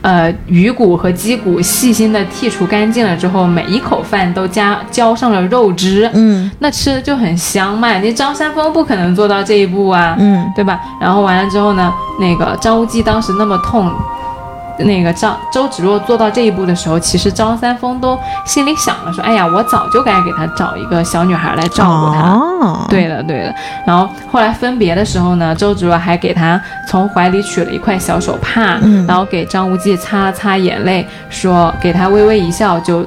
[0.00, 7.98] 呃，鱼骨和鸡骨细心的剔除干净了之后，每一口饭都加浇上了肉汁，嗯那吃的就很香嘛。
[7.98, 10.80] 你张三丰不可能做到这一步啊，嗯对吧？
[11.00, 13.90] 然后完了之后呢，那个张无忌当时那么痛，
[14.78, 22.30] 那个张周芷若做到这一步的时候，其实张三丰都心里想了说，哎呀，我早就该给他找一个小女孩来照顾他。
[22.32, 23.54] 哦，，对的，对的。
[23.86, 33.06] 然后后来分别的时候呢，周芷若还给他从怀里取了一块小手帕，嗯然后给张无忌擦了擦眼泪，说给他微微一笑就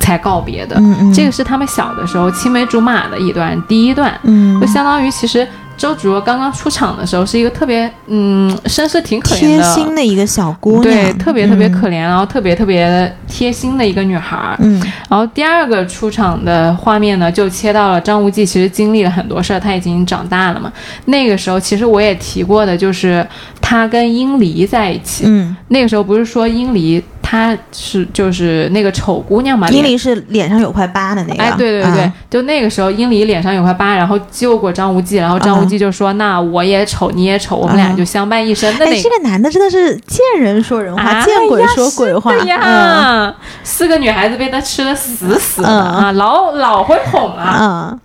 [0.00, 0.76] 才告别的。
[0.78, 14.56] 嗯嗯，这个是他们小的时候青梅竹马的一段第一段，嗯就相当于其实周芷若刚刚出场的时候是一个特别嗯身世挺可怜的贴的，心的一个小姑娘，对，特别特别嗯可怜，然后特别特别贴心的一个女孩儿。
[14.60, 20.72] 嗯然后第二个出场的画面呢，就切到了张无忌，其实经历了很多事儿，他已经长大了嘛。
[21.06, 23.26] 那个时候其实我也提过的，就是
[23.60, 25.24] 他跟殷离在一起。
[25.26, 38.72] 嗯，那个时候不是说殷离她是就是那个丑姑娘嘛，脸殷离是脸上有块疤的那个，哎，对对对就那个时候，英离脸上有块疤，然后救过张无忌，然后张无忌就说：“那我也丑，你也丑，我们俩嗯就相伴一生。
[38.78, 43.34] 的那哎，这个男的真的是见人说人话，啊见鬼说鬼话，对呀，
[43.64, 45.80] 四个女孩子被他吃的死死的嗯。
[45.80, 47.58] 啊，老老会哄啊。
[47.60, 48.00] 嗯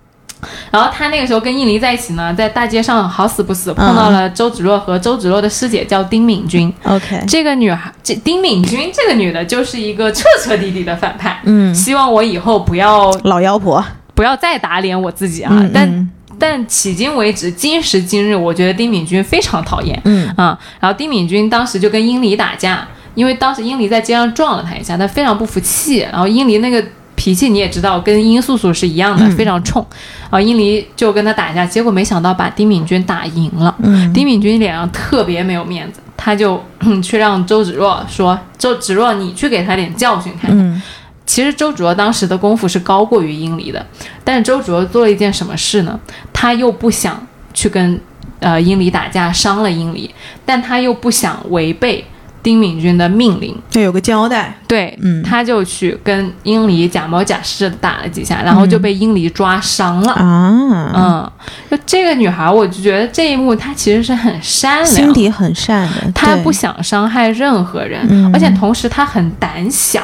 [0.71, 6.73] 然后他那个时候跟殷离在一起呢，在大街上好死不死碰到了周芷若和周芷若的师姐叫丁敏君。
[6.83, 11.39] OK，这个女孩，这丁敏君这个女的，就是一个彻彻底底的反派。
[11.43, 13.83] 嗯，希望我以后不要老妖婆，
[14.15, 15.51] 不要再打脸我自己啊！
[15.53, 20.01] 嗯但嗯但迄今为止，今时今日，我觉得丁敏君非常讨厌。
[20.05, 25.99] 嗯啊、然后丁敏君当时就跟英离打架，因为当时英离在街上撞了他一下，他非常不服气。
[26.11, 26.83] 然后英离那个
[27.21, 29.85] 脾气你也知道，跟殷素素是一样的，嗯非常冲。
[30.31, 33.75] 啊殷离就跟他打架，结果没想到把丁敏君打赢了。
[33.83, 36.59] 嗯丁敏君脸上特别没有面子，他就
[37.03, 40.59] 去让周芷若说：“周芷若，你去给他点教训看看。
[40.59, 40.81] 嗯
[41.23, 43.85] 其实周芷若当时的功夫是高过于殷离的，
[44.23, 45.97] 但是周芷若做了一件什么事呢？
[46.33, 48.01] 她又不想去跟
[48.39, 50.09] 呃殷离打架，伤了殷离，
[50.43, 52.03] 但她又不想违背
[52.43, 54.55] 丁敏君的命令，对有个交代。
[54.67, 55.21] 对，嗯。
[55.23, 60.13] 他就去跟英离假模假式地打了几下，然后就被英离抓伤了。
[60.13, 61.31] 啊，嗯，
[61.69, 64.85] 就这个女孩，我就觉得这一幕她其实是很善良。
[64.85, 68.31] 心，底很善良，她不想伤害任何人，嗯。
[68.33, 70.01] 而且同时她很胆小。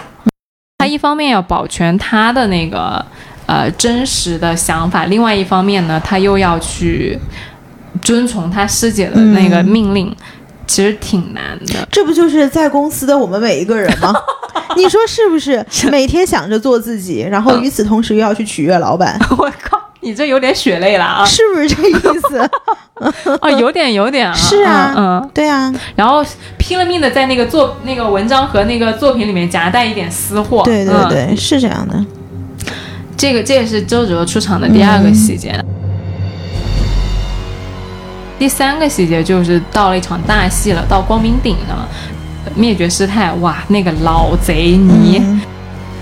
[0.78, 3.04] 她一方面要保全她的那个
[3.48, 7.18] 呃真实的想法，另外一方面呢，她又要去
[8.04, 9.66] 遵从她师姐的那个嗯。
[9.66, 10.16] 命令，
[10.68, 11.88] 其实挺难的。
[11.92, 14.14] 这不就是在公司的我们每一个人吗？
[14.76, 15.66] 你说是不是？
[15.90, 21.26] 每天想着做自己，然后与此同时又要去取悦老板， 我靠，你这有点血泪了啊！
[21.26, 21.94] 是不是这意
[22.30, 22.38] 思？
[23.42, 24.34] 啊，有点有点啊。
[24.34, 25.30] 是啊嗯嗯。
[25.34, 26.24] 对啊，然后
[26.58, 30.64] 拼了命的在那个作那个文章和那个作品里面夹带一点私货。
[30.64, 32.06] 对对嗯对，是这样的。
[33.16, 35.64] 这个这也是周芷若出场的第二个细节。
[38.40, 41.88] 第三个细节就是到了一场大戏了，到光明顶上了，
[42.56, 45.42] 灭绝师太，哇，那个老贼尼、嗯。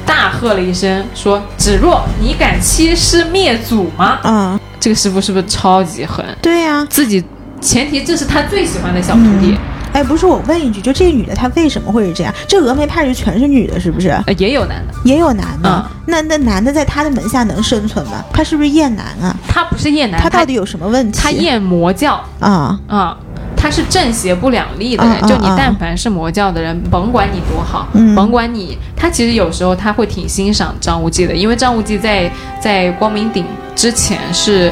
[0.06, 4.20] 大喝了一声，说：“芷若，你敢欺师灭祖吗？
[4.22, 6.24] 啊，？”这个师傅是不是超级狠？
[6.42, 7.24] 对呀、自己
[7.60, 9.58] 前提这是他最喜欢的小徒弟，
[9.96, 12.34] 哎，不是我问一句，就这个女的她为什么会是这样？
[12.50, 14.10] 这峨眉派就全是女的，是不是？
[14.28, 18.22] 呃，也有男的，也有男的，嗯那那男的在她的门下能生存吗？
[18.34, 19.34] 他是不是厌男啊？
[19.48, 21.20] 他不是厌男，他到底有什么问题？
[21.22, 22.20] 他厌魔教。
[22.42, 23.18] 啊，啊、
[23.56, 25.22] 他是正邪不两立的人。
[25.22, 32.30] 就你嗯但凡是魔教的人，甭管你多好，嗯甭管你，他其实有时候他会挺欣赏张无忌的，因为张无忌在
[32.60, 34.70] 在光明顶之前是。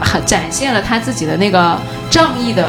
[0.00, 1.76] 很展现了他自己的那个
[2.10, 2.66] 仗义的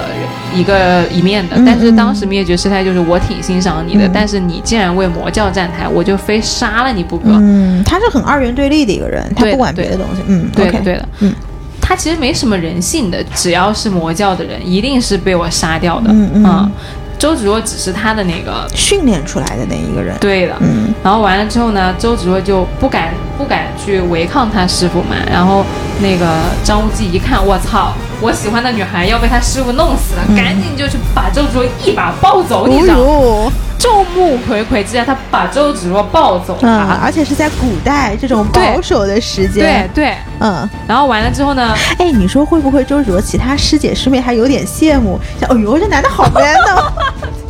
[0.53, 4.11] 一个一面的，嗯但是当时灭绝师太就是我挺欣赏你的，嗯。
[4.13, 7.29] 但是你竟然为魔教站台，我就非杀了你不可。
[7.31, 11.33] 嗯，他是很二元对立的一个人，他不管别的东西，嗯，对的对的，嗯，
[11.81, 16.09] 他其实没什么人性的，只要是魔教的人，一定是被我杀掉的。
[16.11, 16.71] 嗯嗯。
[17.17, 20.93] 周芷若只是他的那个训练出来的那一个人，对的，嗯。
[21.03, 25.17] 然后完了之后呢，周芷若就不敢不敢去违抗他师傅嘛。
[25.29, 25.65] 然后
[26.01, 26.25] 那个
[26.63, 33.51] 张无忌一看，我操，我喜欢的女孩要被他师傅弄死了，嗯赶紧就去把周芷若一把抱走，你哦知道吗？
[33.79, 36.99] 众目睽睽之下，他把周芷若抱走嗯，了。
[37.01, 45.17] 而且是在古代这种保守的时对间，对，嗯，然后完了之后呢，哎，你说会不会周芷若其他师姐师妹还有点羡慕？
[45.39, 46.91] 想，哎呦，这男的好 man 哦！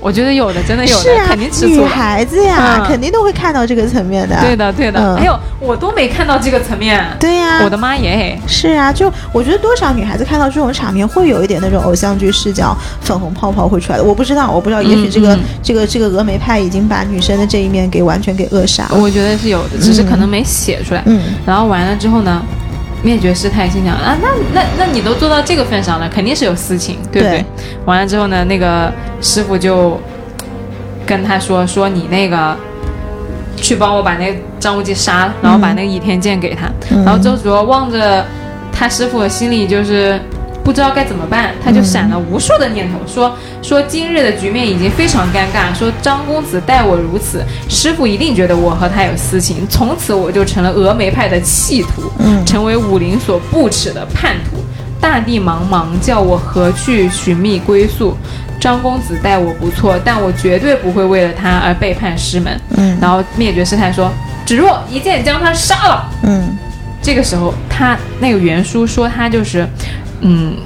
[0.00, 1.86] 我觉得有的，真的有的，是啊，肯定吃女醋女。
[1.86, 4.36] 孩子呀，嗯肯定都会看到这个层面的。
[4.40, 5.00] 对的，对的。
[5.00, 7.04] 嗯哎呦，我都没看到这个层面。
[7.18, 8.38] 对呀，我的妈耶！
[8.46, 14.04] 是啊，就我觉得多少女孩子看到这种场面，会有一点那种偶像剧视角，粉红泡泡会出来的。
[14.04, 18.96] 我不知道，我不知道，也许这个、嗯这个这个峨眉派已经把女生的这一面给完全给扼杀了。
[18.96, 21.02] 我觉得是有的，只是可能没写出来。
[21.06, 22.40] 嗯然后完了之后呢，
[23.02, 27.38] 灭绝师太心想啊，那那那你都做到这个份上了，肯定是有私情，对不对？
[27.38, 27.44] 对
[27.84, 30.00] 完了之后呢，那个师傅就
[31.06, 32.56] 跟他说说你那个
[33.56, 36.66] 去帮我把那张无忌杀了，然后把那个倚天剑给他。
[36.90, 38.24] 嗯然后周芷若望着
[38.72, 40.20] 他师傅，心里就是。
[40.68, 54.58] 不知道该怎么办，他就闪了无数的念头，说说今日的局面已经非常尴尬，说张公子待我如此，师傅一定觉得我和他有私情，从此我就成了峨眉派的弃徒，嗯成为武林所不耻的叛徒。
[55.00, 58.14] 大地茫茫，叫我何去寻觅归宿？
[58.60, 62.60] 张公子待我不错，但我绝对不会为了他而背叛师门。
[62.76, 64.12] 嗯然后灭绝师太说
[64.44, 66.58] ：“芷若一剑将他杀了。”嗯
[67.00, 69.66] 这个时候，他那个原书说他就是，
[70.20, 70.56] 嗯，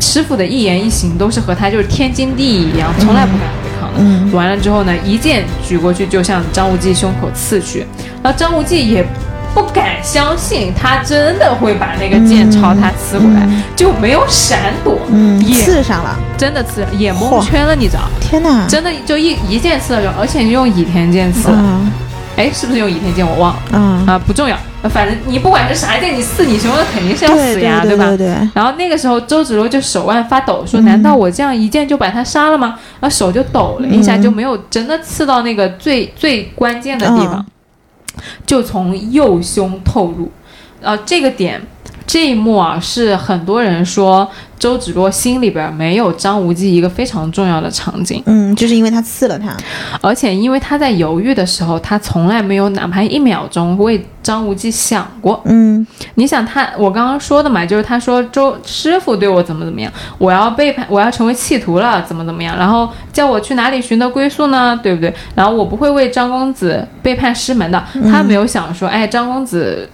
[0.00, 3.98] 师傅的一言一行都是和他就是天经地义一样，从来不敢违抗的。
[3.98, 7.86] 嗯完了之后呢，一剑举过去就向张无忌胸口刺去，
[8.22, 9.04] 然后张无忌也
[9.52, 16.16] 不敢相信他真的会把那个剑朝他刺过来，就没有闪躲，嗯，也刺上了！
[16.38, 18.02] 真的刺，也蒙圈了，你知道？
[18.20, 18.64] 天哪！
[18.68, 21.48] 真的就一一剑刺了，而且用倚天剑刺
[22.36, 23.26] 哎，是不是用倚天剑？
[23.26, 23.78] 我忘了。
[23.78, 24.56] 啊啊，不重要，
[24.88, 28.06] 反正你不管是啥剑，你刺你胸，肯定是要死呀，对吧？
[28.08, 37.44] 对对，然后那个时候，周芷若就手腕发抖，说：“嗯难道我这样一剑就把他杀了吗？”然后手就抖了一下，嗯就没有真的刺到那个最最关键的地方，
[38.46, 40.30] 就从右胸透入。
[40.82, 41.60] 呃，这个点
[42.10, 49.56] 这一幕啊，是很多人说周芷若心里边没有张无忌一个非常重要的场景，嗯，就是因为他刺了他，
[50.00, 55.40] 而且因为他在犹豫的时候，他从来没有哪怕一秒钟为张无忌想过。
[55.44, 55.86] 嗯
[56.16, 64.76] 你想他，我刚刚说的嘛，就是他说周师傅对我怎么怎么样，我要背叛，我要成为弃徒了，怎么怎么样，然后叫我去哪里寻得归宿呢？
[64.82, 65.14] 对不对？
[65.36, 67.80] 然后我不会为张公子背叛师门的。
[68.10, 69.88] 他没有想说，哎，张公子，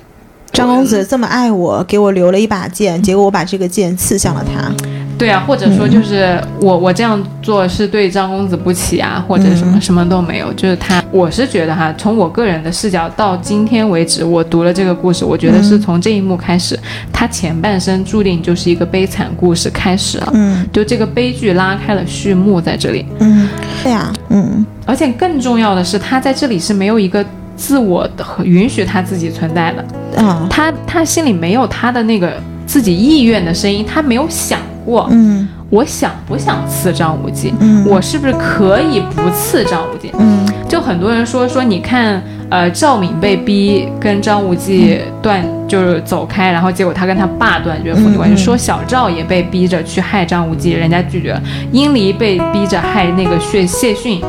[0.56, 4.72] 张公子这么爱我，给我留了一把剑，结果我把这个剑刺向了他。
[5.18, 16.78] 对啊，或者说就是我我这样做是对张公子不起啊，或者什么什么都没有，就是他，我是觉得哈，从我个人的视角到今天为止，我读了这个故事，我觉得是从这一幕开始，
[17.12, 20.30] 他前半生注定就是一个悲惨故事开始了。
[20.32, 20.66] 嗯。
[20.72, 23.46] 就这个悲剧拉开了序幕在这里，嗯，
[23.82, 24.64] 对呀，嗯。
[24.86, 27.22] 而且更重要的是，他在这里是没有一个
[27.56, 32.34] 自我的允许他自己存在的，啊他他心里没有他的那个
[32.66, 35.48] 自己意愿的声音，他没有想过，嗯。
[35.68, 37.84] 我想不想刺张无忌，嗯。
[37.88, 40.12] 我是不是可以不刺张无忌？
[40.16, 40.46] 嗯。
[40.68, 48.34] 就很多人说说，你看，呃，赵敏被逼跟张无忌断，就是走开，然后结果他跟他爸断绝父女关系。
[48.34, 51.32] 嗯嗯说小赵也被逼着去害张无忌，人家拒绝。
[51.32, 51.40] 了；
[51.72, 54.20] 殷离被逼着害那个谢谢逊，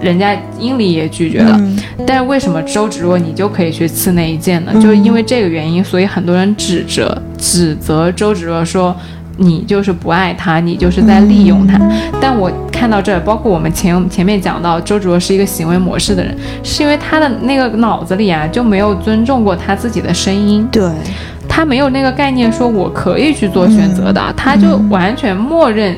[0.00, 1.56] 人家殷离也拒绝了。
[1.58, 4.72] 嗯但是为什么周芷若你就可以去刺那一剑呢？
[4.74, 8.94] 嗯就是因为这个原因，所以很多人指责指责周芷若说。
[9.42, 11.80] 你就是不爱他，你就是在利用他。
[12.20, 20.90] 但我看到这儿，包括我们前前面讲到，周芷若是一个行为模式的人，是因为他的那个脑子里啊就没有尊重过他自己的声音，对，
[21.48, 25.96] 他没有那个概念，说我可以去做选择的，他就完全默认，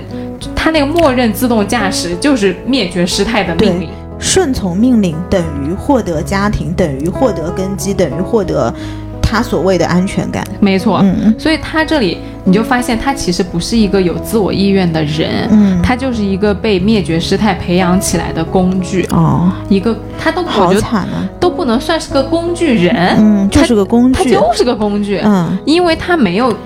[0.63, 3.89] 他那个默认自动驾驶就是灭绝师太的命令。
[4.21, 8.73] 顺从命令等于获得家庭，等于获得根基，等于获得
[9.21, 10.47] 他所谓的安全感。
[10.61, 21.29] 没错，嗯所以他这里你就发现，他其实不是一个有自我意愿的人，嗯他就是一个被灭绝师太培养起来的工具，哦，一个他都好惨啊！
[21.41, 24.23] 都不能算是个工具人，嗯，就是个工具。
[24.23, 26.57] 他就是个工具，嗯因为他没有。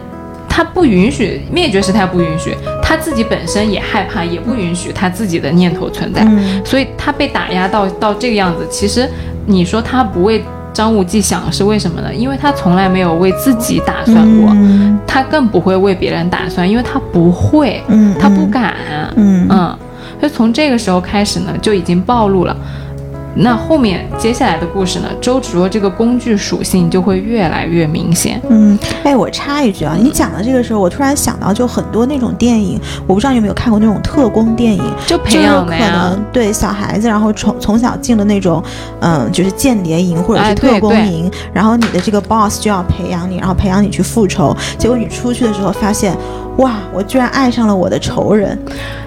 [0.49, 2.57] 他不允许灭绝师太不允许，
[2.89, 8.65] 他自己本身也害怕，也不允许他自己的念头存在，嗯所以他被打压到到这个样子。
[8.71, 9.11] 其实
[9.45, 12.15] 你说他不为张无忌想是为什么呢？
[12.15, 18.77] 因为他从来没有为自己打算过，嗯他更不会为别人打算，因为他不会，嗯，他不敢，
[19.17, 19.77] 嗯嗯，
[20.21, 22.57] 所以从这个时候开始呢，就已经暴露了。
[23.39, 28.41] 那后面接下来的故事呢，周芷若这个工具属性就会越来越明显。
[28.49, 38.63] 嗯，哎，我插一句啊，你讲的这个时候，我突然想到，就很多那种电影，我不知道你有没有看过那种特工电影，就培养的呀能，对小孩子，然后从从小进了那种，
[39.01, 46.17] 嗯，就是间谍营或者哎是特工营，然后你的这个 boss 就要培养你，然后培养你去复仇，结果你出去的时候发现，
[46.57, 49.06] 哇，我居然爱上了我的仇人，哎，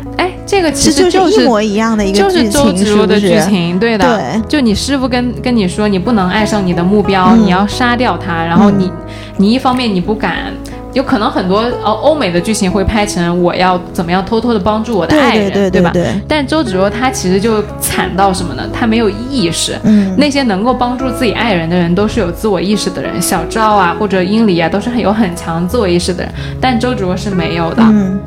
[0.49, 3.39] 这个其实就是一模一样的一个就是，周芷若的剧？
[3.41, 4.17] 情，对的。
[4.17, 8.43] 对就你师傅跟跟你说，你不能爱上你的目标，嗯你要杀掉他。
[8.43, 8.91] 然后你，
[9.37, 10.51] 你一方面你不敢，
[10.93, 15.93] 有可能很多呃欧美的剧情会拍成我要怎么样偷偷的帮助我的爱人，对对对吧？
[16.27, 18.63] 但周芷若她其实就惨到什么呢？
[18.73, 19.77] 她没有意识。
[19.83, 27.83] 嗯，那些能够帮助自己爱人的人，都是有自我意识的人，小赵啊或者英离啊，都是很有很强自我意识的人，但周芷若是没有的。
[27.83, 28.19] 嗯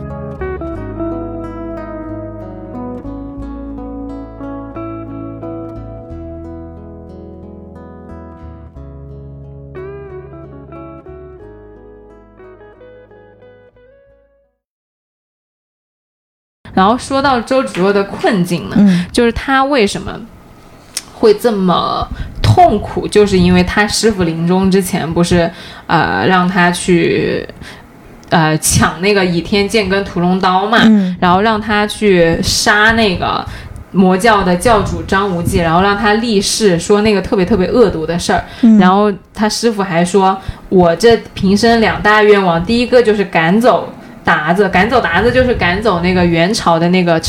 [16.75, 19.05] 然后说到周芷若的困境呢，嗯。
[19.13, 20.19] 就是她为什么
[21.15, 22.07] 会这么
[22.43, 25.51] 痛苦，就是因为她师傅临终之前不是
[25.87, 27.47] 呃让她去
[28.31, 31.17] 呃抢那个倚天剑跟屠龙刀嘛，嗯。
[31.21, 33.45] 然后让他去杀那个
[33.93, 38.43] 魔教的教主张无忌，然后让他立誓说那个特别特别恶毒的事儿。
[38.63, 38.79] 嗯。
[38.79, 40.35] 然后他师傅还说
[40.71, 43.93] ：“我这平生两大愿望，第一个就是赶走
[44.25, 47.21] 鞑子，赶走达子就是赶走那个元朝的那个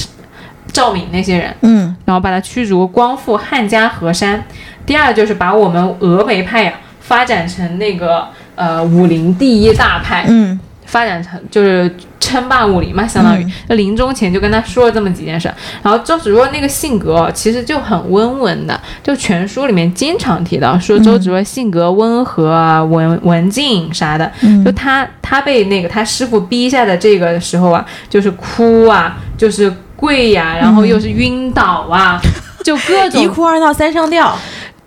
[0.72, 4.44] 赵敏那些人，嗯然后把他驱逐，光复汉家河山。
[4.86, 10.60] 第二就是把我们峨眉派呀发展成那个呃武林第一大派。”嗯
[10.94, 15.52] 发展成就是称霸武林嘛，相当于那临终前就跟他说了这么几件事。
[15.82, 24.32] 然后周芷若那个性格其实就很温文的，就全书里面经常提到说周芷若性格温和啊、文文静啥的。
[24.64, 32.22] 就他他被那个他师傅逼下的这个时候啊，就是哭啊，就是跪呀、然后又是晕倒啊，
[32.64, 34.38] 就各种 一哭二闹三上吊，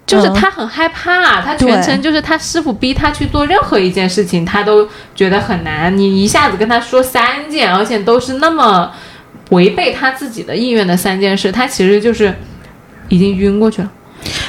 [0.07, 5.97] 就是他很害怕，他全程就是他师傅逼他去做任何一件事情，他都觉得很难。
[5.99, 8.93] 你一下子跟他说三件，而且都是那么
[9.51, 12.33] 违背他自己的意愿的三件事，他其实就是
[13.09, 13.91] 已经晕过去了。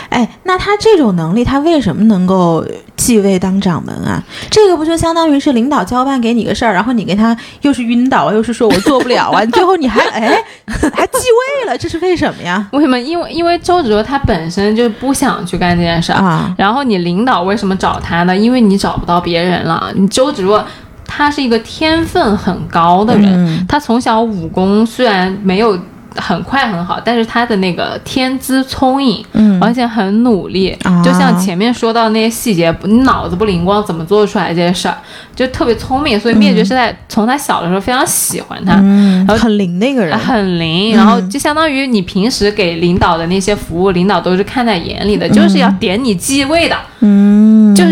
[0.09, 2.65] 哎，那他这种能力，他为什么能够
[2.95, 4.23] 继位当掌门啊？
[4.49, 11.19] 这个不就相当于是领导交办给你个事儿，然后你给他又是晕倒，又是说我做不了啊，你最后你还哎还继
[11.63, 12.67] 位了，这是为什么呀？
[12.71, 12.99] 为什么？
[12.99, 18.35] 因为因为周芷若他本身就不想去干这件事儿啊，然后你领导为什么找他呢？
[18.35, 19.91] 因为你找不到别人了。
[19.95, 20.65] 你周芷若
[21.05, 25.77] 他是一个天分很高的人，嗯她从小武功虽然没有
[26.17, 30.75] 很快很好，但是他的那个天资聪颖，嗯而且很努力。
[30.83, 34.97] 啊就像前面说到那些细节，你脑子不灵光，怎么做得出来这些事儿？
[35.35, 38.73] 就特别聪明，所以灭绝师太从他小的时候非常喜欢他。
[38.81, 47.36] 嗯，然后很灵那个人，很灵，然后就相当于你平时给领导的那些服务，领导都是看在眼里的，就是要点你继位的，嗯，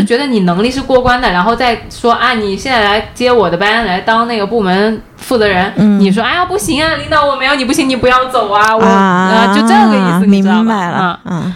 [0.05, 5.99] 就是觉得你能力是过关的，然后再说啊，你现在来接我的班，来当那个部门负责人，嗯。
[5.99, 10.69] 你说哎呀不行啊，领导我没有你不行，你不要走啊，我啊，就这个意思，你明知道吧？
[10.69, 11.53] 白了啊，嗯。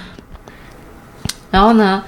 [1.51, 2.03] 然后呢，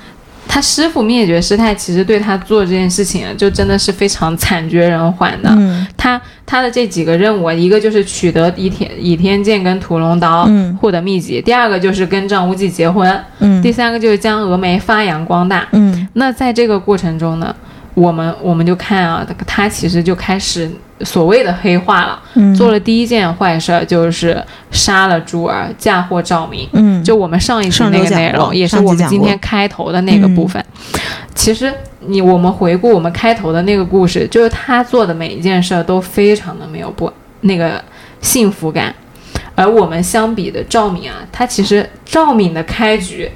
[0.54, 5.49] 他师傅灭绝师太其实对他做这件事情啊，就真的是非常惨绝人寰的。
[5.52, 15.66] 嗯他他的这几个任务啊，一个就是取得倚天倚天剑跟屠龙刀，嗯获得秘籍；第二个就是跟张无忌结婚；嗯第三个就是将峨眉发扬光大。
[15.72, 17.56] 嗯那在这个过程中呢，
[17.93, 20.70] 我们我们就看啊，他其实就开始
[21.04, 26.68] 所谓的黑化了，嗯，做了第一件坏事儿就是杀了珠儿，嫁祸赵明。
[26.74, 27.04] 嗯。
[27.04, 30.64] 就我们上一集那个内容，也是我们今天开头的那个部分。
[31.34, 37.84] 其实你我们回顾我们开头的那个故事，就是他做的每一件事儿都非常的没有不那个
[38.22, 38.93] 幸福感，
[39.56, 43.32] 而我们相比的赵敏啊，他其实赵敏的开局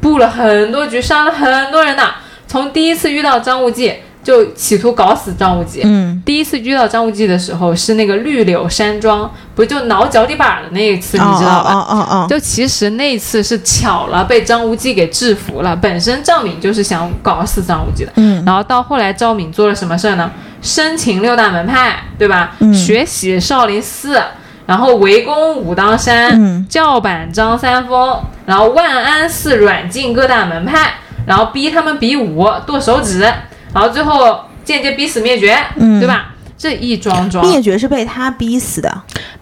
[0.00, 2.02] 布了很多局，杀了很多人的，
[2.46, 3.92] 从第一次遇到张无忌
[4.28, 11.72] 就企图搞死张无忌，嗯第一次遇到张无忌的时候是那个绿柳山庄，不就挠脚底板的那一次，你知道吧？
[11.72, 15.74] 哦哦哦哦，就其实那一次是巧了，被张无忌给制服了。
[15.74, 20.30] 本身赵敏就是想搞死张无忌的，嗯然后到后来赵敏做了什么事儿呢？
[20.60, 22.54] 生擒六大门派，对吧？
[22.58, 24.20] 嗯学习少林寺，
[24.66, 33.26] 然后围攻武当山，嗯叫板张三丰，然后万安寺软禁各大门派，然后逼他们比武、剁手指，
[33.74, 36.34] 然后最后间接逼死灭绝，嗯对吧？
[36.56, 38.92] 这一桩桩，灭绝是被他逼死的，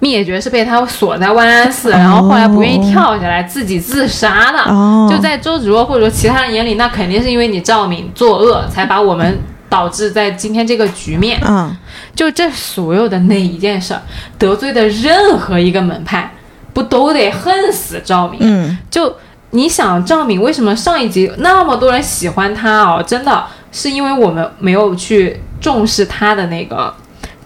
[0.01, 4.59] 灭绝是被他锁在万安寺，然后后来不愿意跳下来，自己自杀的。
[4.70, 9.39] 哦就在周芷若或者说其他人眼里，那肯定是因为你赵敏作恶，才把我们
[9.70, 11.41] 导致在今天这个局面。
[11.43, 11.74] 嗯
[12.14, 14.03] 就这所有的那一件事儿，
[14.39, 16.31] 得罪的任何一个门派，
[16.74, 18.39] 不都得恨死赵敏？
[18.43, 19.16] 嗯就
[19.57, 23.02] 你想赵敏为什么上一集那么多人喜欢他哦？
[23.04, 26.92] 真的是因为我们没有去重视他的那个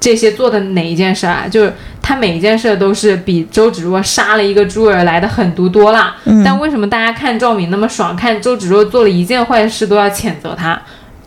[0.01, 1.47] 这些做的哪一件事啊？
[1.49, 6.17] 就是他每一件事都是比周芷若杀了一个猪儿来的狠毒多了。
[6.25, 10.81] 嗯但为什么大家看赵敏那么爽，看周芷若做了一件坏事都要谴责他？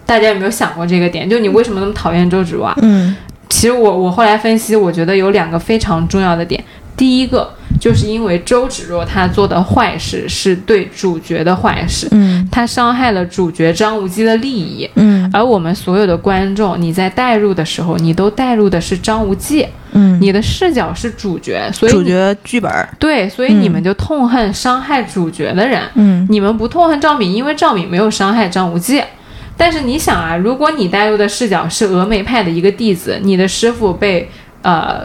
[0.05, 1.29] 大家有没有想过这个点？
[1.29, 2.75] 就你为什么那么讨厌周芷若啊？
[2.81, 3.15] 嗯
[3.47, 6.61] 其实我我后来分析，我觉得有两个非常重要的点。
[6.97, 14.89] 第一个就是因为周芷若她做的坏事是对主角的坏事，嗯她伤害了主角张无忌的利益。
[14.95, 25.81] 嗯而我们所有的观众，你在带入的时候，你都带入的是张无忌，嗯，你的视角是主角，所以主角剧本儿，对，所以你们就痛恨伤害主角的人。
[25.95, 29.01] 嗯你们不痛恨赵敏，因为赵敏没有伤害张无忌。
[29.57, 34.29] 但是你想啊，如果你带入的视角是峨眉派的一个弟子，你的师傅被
[34.61, 35.03] 呃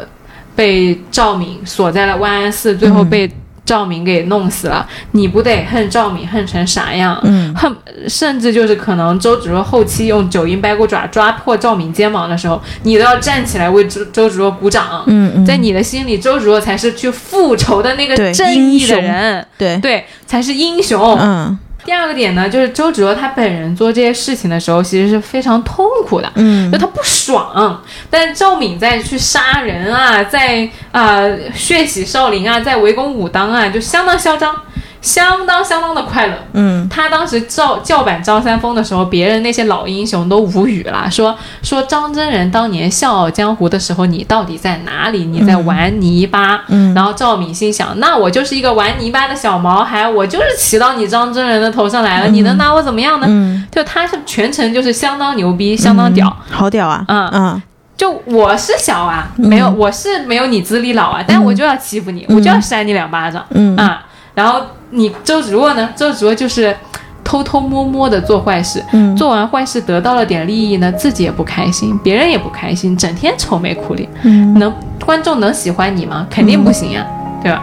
[0.58, 3.30] 被赵敏锁在了万安寺，最后被
[3.64, 7.16] 赵敏给弄死了，你不得恨赵敏恨成啥样？
[7.22, 7.54] 嗯。
[7.54, 7.72] 恨，
[8.08, 15.04] 甚至就是可能周芷若后期用九阴白骨爪抓破赵敏肩膀的时候，你都要站起来为周周芷若鼓掌。
[15.06, 21.16] 嗯嗯，在你的心里，周芷若才是去复仇的那个正义的人，对，对，才是英雄。
[21.20, 21.56] 嗯
[21.88, 26.30] 第二个点呢，就是周芷若她本人做这些事情的时候，其实是非常痛苦的。
[26.34, 31.22] 嗯就她不爽，但是赵敏在去杀人啊，在啊、
[31.54, 34.54] 血洗少林啊，在围攻武当啊，就相当嚣张。
[35.00, 36.34] 相当相当的快乐。
[36.54, 45.24] 嗯他当时叫叫板张三丰的时候，别人那些老英雄都无语了，说说张真人当年笑傲江湖的时候，你到底在哪里？
[45.24, 46.62] 你在玩泥巴。
[46.68, 53.26] 嗯然后赵敏心想，那我就是一个玩泥巴的小毛孩，我就是骑到你张真人的头上来了，你能拿我怎么样呢？
[53.28, 56.26] 嗯，就他是全程就是相当牛逼，相当屌。
[56.28, 57.04] 嗯，好屌啊！
[57.08, 57.62] 嗯嗯
[57.96, 63.44] 就我是小啊，没有，我是没有你资历老啊，但我就要欺负你，我就要扇你两巴掌。
[63.50, 65.88] 嗯啊，然后你周芷若呢？
[65.96, 66.74] 周芷若就是
[67.22, 74.72] 偷偷摸摸的做坏事，嗯做完坏事得到了点利益呢，自己也不开心，别人也不开心，整天愁眉苦脸，嗯能
[75.04, 76.26] 观众能喜欢你吗？
[76.30, 77.06] 肯定不行呀，
[77.42, 77.62] 对吧？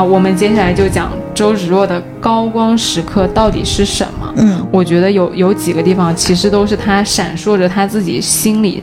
[0.00, 4.32] 好，我们接下来就讲周芷若的高光时刻到底是什么？
[4.38, 8.82] 嗯我觉得有有几个地方其实都是她闪烁着她自己心里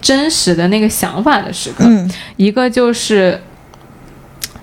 [0.00, 1.84] 真实的那个想法的时刻。
[1.86, 3.40] 嗯一个就是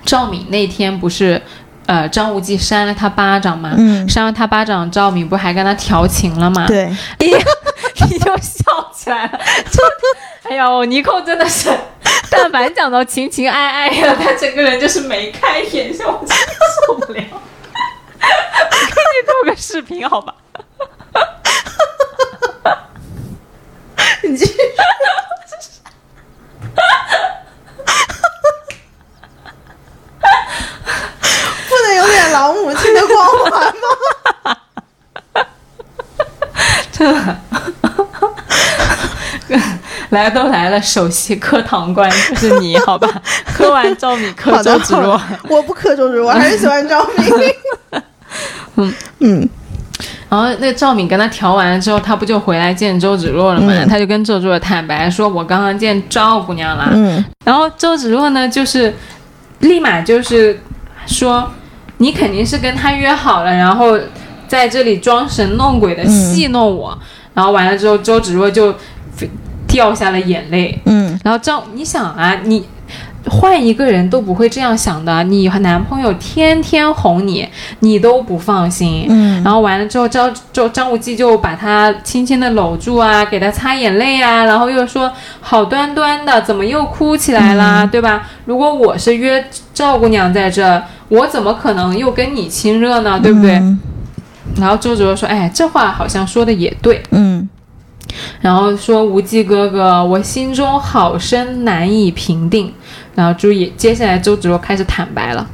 [0.03, 1.41] 赵敏那天不是
[1.85, 3.73] 呃张无忌扇了他巴掌嘛？
[3.77, 6.83] 嗯，扇了他巴掌，赵敏不还跟他调情了吗？，对，
[7.19, 7.37] 哎呀，
[8.11, 9.39] 你就笑起来了。
[9.71, 9.81] 就
[10.51, 11.69] 哎呦，尼寇真的是，
[12.35, 16.53] 但凡讲到情情爱爱呀， 他整个人就是眉开眼笑，我真的
[16.87, 17.21] 受不了。
[17.31, 17.37] 我
[18.95, 20.33] 给你录个视频好吧？
[24.23, 24.53] 你继续。
[31.69, 34.57] 不能有点老母亲的光环吗？
[40.13, 43.09] 来都来了，首席磕糖官就 是你好吧？
[43.53, 45.19] 喝完赵敏，磕周芷若。
[45.49, 47.29] 我不磕周芷若，我还是喜欢赵敏。
[48.75, 49.49] 嗯嗯
[50.29, 53.71] 然后那赵敏跟他调完了之后，他不就回来见周芷若了吗？
[53.71, 56.89] 嗯他就跟周芷若坦白说：“我刚刚见赵姑娘了。
[56.93, 58.91] 嗯然后周芷若呢，就是
[59.59, 60.59] 立马就是
[61.05, 61.47] 说
[61.97, 63.97] ：“你肯定是跟他约好了，然后
[64.47, 66.97] 在这里装神弄鬼的戏弄我。
[67.35, 68.73] 然后完了之后，周芷若就
[69.73, 70.79] 掉下了眼泪。
[70.85, 72.63] 嗯然后赵，你想啊，你
[73.25, 75.23] 换一个人都不会这样想的。
[75.23, 77.47] 你和男朋友天天哄你，
[77.79, 79.07] 你都不放心。
[79.09, 85.11] 嗯然后完了之后，张周张无忌就把他轻轻的搂住啊，给他擦眼泪啊，然后又说
[85.41, 88.29] 好端端的，怎么又哭起来啦，对吧？
[88.45, 89.43] 如果我是约
[89.73, 93.19] 赵姑娘在这，我怎么可能又跟你亲热呢？
[93.19, 93.55] 对不对？
[93.55, 93.79] 嗯
[94.59, 97.01] 然后周芷若说，哎，这话好像说的也对。
[97.09, 97.47] 嗯
[98.41, 102.73] 然后说无忌哥哥，我心中好生难以平定。
[103.15, 105.47] 然后注意，接下来周芷若开始坦白了。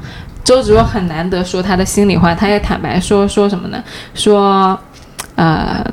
[0.43, 3.83] 周芷若很难得说她的心里话，她也坦白说说什么呢？
[4.13, 4.79] 说，
[5.35, 5.85] 呃，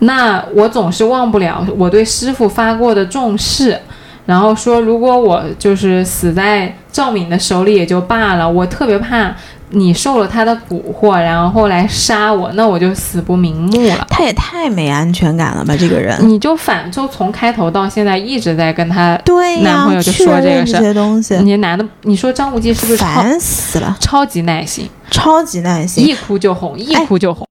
[0.00, 3.78] 那我总是忘不了我对师傅发过的重誓。
[4.24, 9.34] 然后说，如果我就是死在赵敏的手里也就罢了，我特别怕
[9.74, 14.06] 你受了他的蛊惑，然后来杀我，那我就死不瞑目了。
[14.10, 16.16] 他也太没安全感了吧，这个人。
[16.28, 26.06] 你就反就从开头到现在一直在跟他对，男朋友就说这个事儿些东西，你男的，你说张无忌是不是烦死了，超级耐心，超级耐心。
[26.06, 27.46] 一哭就哄，一哭就哄。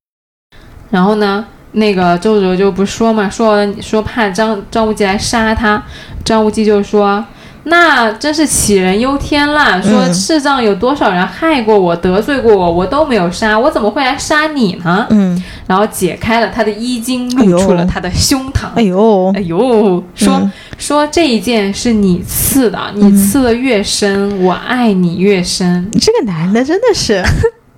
[0.92, 5.84] 然后呢，那个周芷若就不说嘛，说说怕张张无忌来杀他，
[6.24, 7.26] 张无忌就说。
[7.64, 9.80] 那真是杞人忧天啦！
[9.82, 15.06] 说嗯世上有多少人害过我、得罪过我，我都没有杀，我怎么会来杀你呢？
[15.12, 18.68] 嗯，然后解开了他的衣襟，露出了他的胸膛。
[18.76, 25.92] 哎呦哎，呦，说、嗯说这一件是你刺的，你刺的越深，我爱你越深。
[26.02, 27.14] 这个男的真的是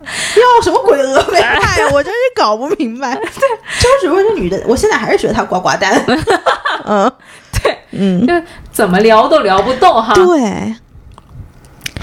[0.05, 1.87] 要什么鬼峨眉派呀？
[1.91, 3.13] 我真是搞不明白。
[3.19, 3.21] 对
[3.81, 6.01] 周芷若这女的，我现在还是觉得她呱呱蛋。
[6.85, 7.42] 嗯，对，
[7.95, 8.33] 嗯，就
[8.71, 10.13] 怎么聊都聊不动哈。
[10.13, 10.75] 对，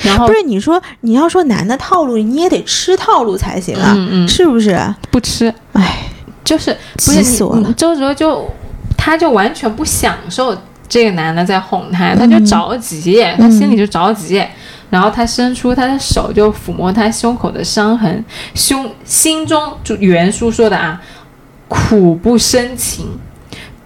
[0.02, 4.28] 然后不是你说你要说男的套路，你也得吃套路才行啊，嗯嗯。
[4.28, 4.78] 是不是？
[5.10, 6.04] 不吃，哎，
[6.44, 7.72] 就是不是你气死我了。
[7.74, 8.48] 周哲就
[8.96, 10.56] 他就完全不享受
[10.88, 14.44] 这个男的在哄他，他就嗯着急，他心里就着急。
[14.90, 18.24] 然后他伸出他的手，就抚摸他胸口的伤痕，
[18.56, 21.00] 胸心中就原书说的啊，
[21.68, 23.06] 苦不深情，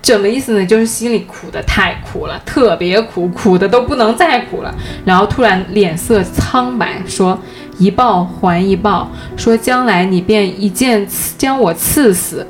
[0.05, 0.67] 什么意思呢？
[0.67, 4.75] 就是心里苦的太苦了，特别苦，苦的都不能再苦了。
[5.05, 7.39] 然后突然脸色苍白，说
[7.79, 12.47] 一报还一报，说将来你便一剑刺将我刺死，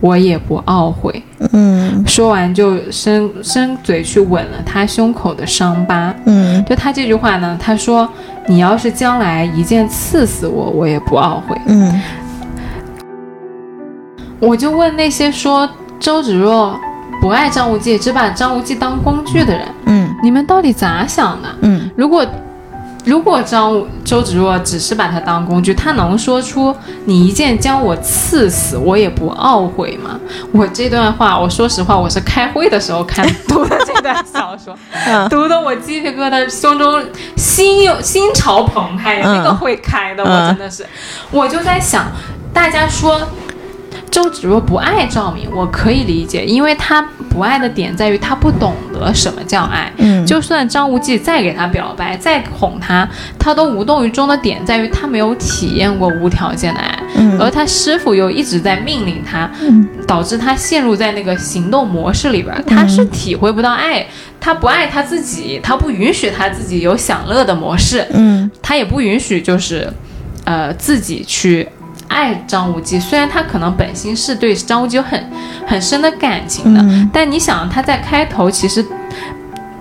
[0.00, 1.22] 我也不懊悔。
[1.52, 6.12] 嗯说完就伸伸嘴去吻了他胸口的伤疤。
[6.26, 8.08] 嗯就他这句话呢，他说
[8.48, 11.56] ：“你要是将来一剑刺死我，我也不懊悔。
[11.66, 12.02] 嗯”
[14.40, 15.68] 我就问那些说
[15.98, 16.78] 周芷若
[17.20, 21.48] 不爱张无忌，只把张无忌当工具的人，嗯你们到底咋想的？
[21.62, 22.24] 嗯如果
[23.04, 26.74] 如果张周芷若只是把他当工具，他能说出
[27.06, 30.18] “你一剑将我刺死，我也不懊悔”吗？
[30.52, 37.02] 我这段话，我说实话，我是开会的时候看 读的这段小说， 嗯读的我鸡皮疙瘩，胸中
[37.36, 40.84] 心有心潮澎湃，嗯那个会开的，嗯我真的是，
[41.30, 42.04] 我就在想，
[42.52, 43.18] 大家说。
[44.10, 49.92] 周芷若不爱赵敏，我可以理解，因为她不爱的点在于她不懂得什么叫爱。
[49.98, 50.26] 嗯。
[50.26, 57.38] 就算张无忌再给她表白，再哄她，她都无动于衷的点在于她没有体验过无条件的爱，嗯。
[57.40, 59.86] 而她师傅又一直在命令她，嗯。
[60.06, 64.06] 导致她陷入在那个行动模式里边儿，她是体会不到爱，
[64.40, 68.50] 她不爱她自己，她不允许她自己有享乐的模式，嗯。
[68.62, 69.90] 她也不允许就是，
[70.44, 71.68] 呃，自己去。
[72.08, 75.30] 爱张无忌，虽然他可能本心是对张无忌有很
[75.66, 77.08] 很深的感情的，嗯。
[77.12, 78.84] 但你想他在开头其实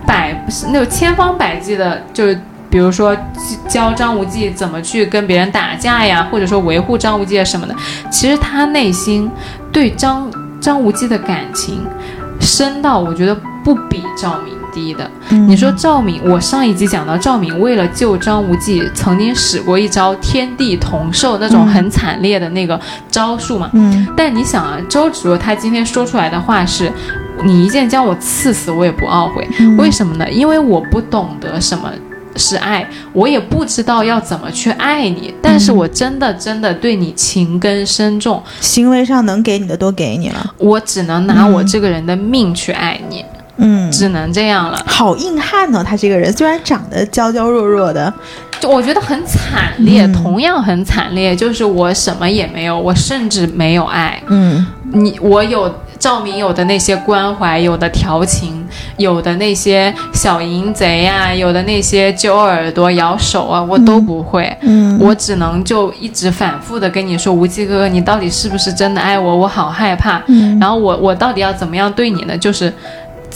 [0.05, 3.15] 百那种千方百计的，就是比如说
[3.67, 7.75] 教张无忌怎么去跟别人打架呀，或者说维护张无忌啊什么的，
[8.11, 9.29] 其实他内心
[9.71, 11.85] 对张张无忌的感情
[12.39, 15.09] 深到我觉得不比赵敏低的。
[15.29, 23.71] 嗯你说赵敏，我上一集讲到赵敏为了救张无忌，曾经使过一招天地同寿那种很惨烈的那个招数嘛？
[23.73, 26.91] 嗯但你想啊，周芷若她今天说出来的话是
[27.43, 29.47] ：“你一剑将我刺死，我也不懊悔。
[29.77, 30.29] 为什么呢？
[30.29, 31.91] 因为我不懂得什么
[32.35, 35.33] 是爱，我也不知道要怎么去爱你。
[35.41, 43.36] 但是我真的真的对你情根深重，行为上能给你的都给你了，我只能拿我这个人的命去爱你，嗯，
[43.91, 44.79] 只能这样了。
[44.85, 48.13] 好硬汉呢、他这个人虽然长得娇娇弱弱的，
[48.59, 54.21] 就我觉得很惨烈，嗯同样很惨烈，就是我什么也没有，我甚至没有爱。
[54.27, 64.55] 嗯你我有赵明有的那些关怀，有的调情，有的那些小淫贼呀、有的那些揪耳朵、咬手啊，我都不会。
[64.61, 69.35] 嗯我只能就一直反复的跟你说，无忌哥哥，你到底是不是真的爱我？
[69.35, 70.21] 我好害怕。
[70.27, 72.37] 嗯然后我我到底要怎么样对你呢？
[72.37, 72.73] 就是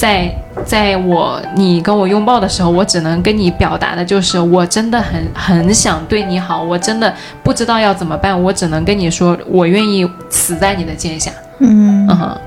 [0.02, 0.36] 在
[0.66, 11.30] 在我你跟我拥抱的时候，我只能跟你表达的就是，我真的很很想对你好，我真的不知道要怎么办，我只能跟你说，我愿意死在你的剑下。
[11.60, 12.38] 嗯嗯哼。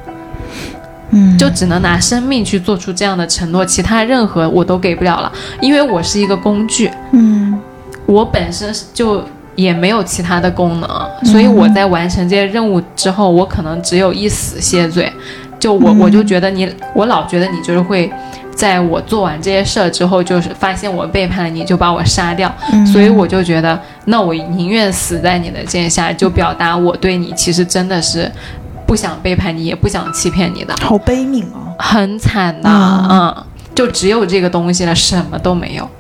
[1.11, 5.30] 嗯就只能拿生命去做出这样的承诺，其他任何我都给不了了，
[5.61, 7.57] 因为我是一个工具，嗯
[8.05, 9.22] 我本身就
[9.55, 10.90] 也没有其他的功能，
[11.30, 15.12] 所以我在完成这些任务之后，我可能只有一死谢罪。
[15.64, 18.12] 就我我就觉得你，我老觉得你就是会。
[18.54, 28.30] 在我做完这些事儿之后，就是发现我背叛了你，就把我杀掉，嗯所以我就觉得，那我宁愿死在你的剑下，就表达我对你其实真的是
[28.86, 30.72] 不想背叛你，也不想欺骗你的。
[30.80, 33.44] 好悲悯哦，很惨的，嗯嗯，
[33.74, 35.90] 就只有这个东西了，什么都没有。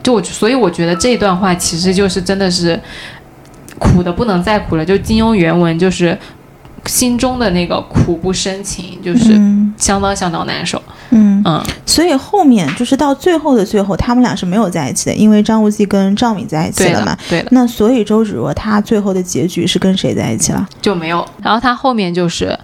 [0.00, 2.80] 就我，所以我觉得这段话其实就是真的是
[3.80, 4.84] 苦的不能再苦了。
[4.84, 6.16] 就金庸原文就是
[6.86, 10.82] 心中的那个苦不深情，就是嗯相当相当难受。
[11.10, 20.68] 嗯，嗯，所以后面就是到最后的最后，他们俩是没有在一起的，因为张无忌跟赵敏在一起了嘛的。，对的，那所以周芷若她最后的结局是跟谁在一起了？
[20.82, 21.26] 就没有。
[21.42, 22.58] 然后她后面就是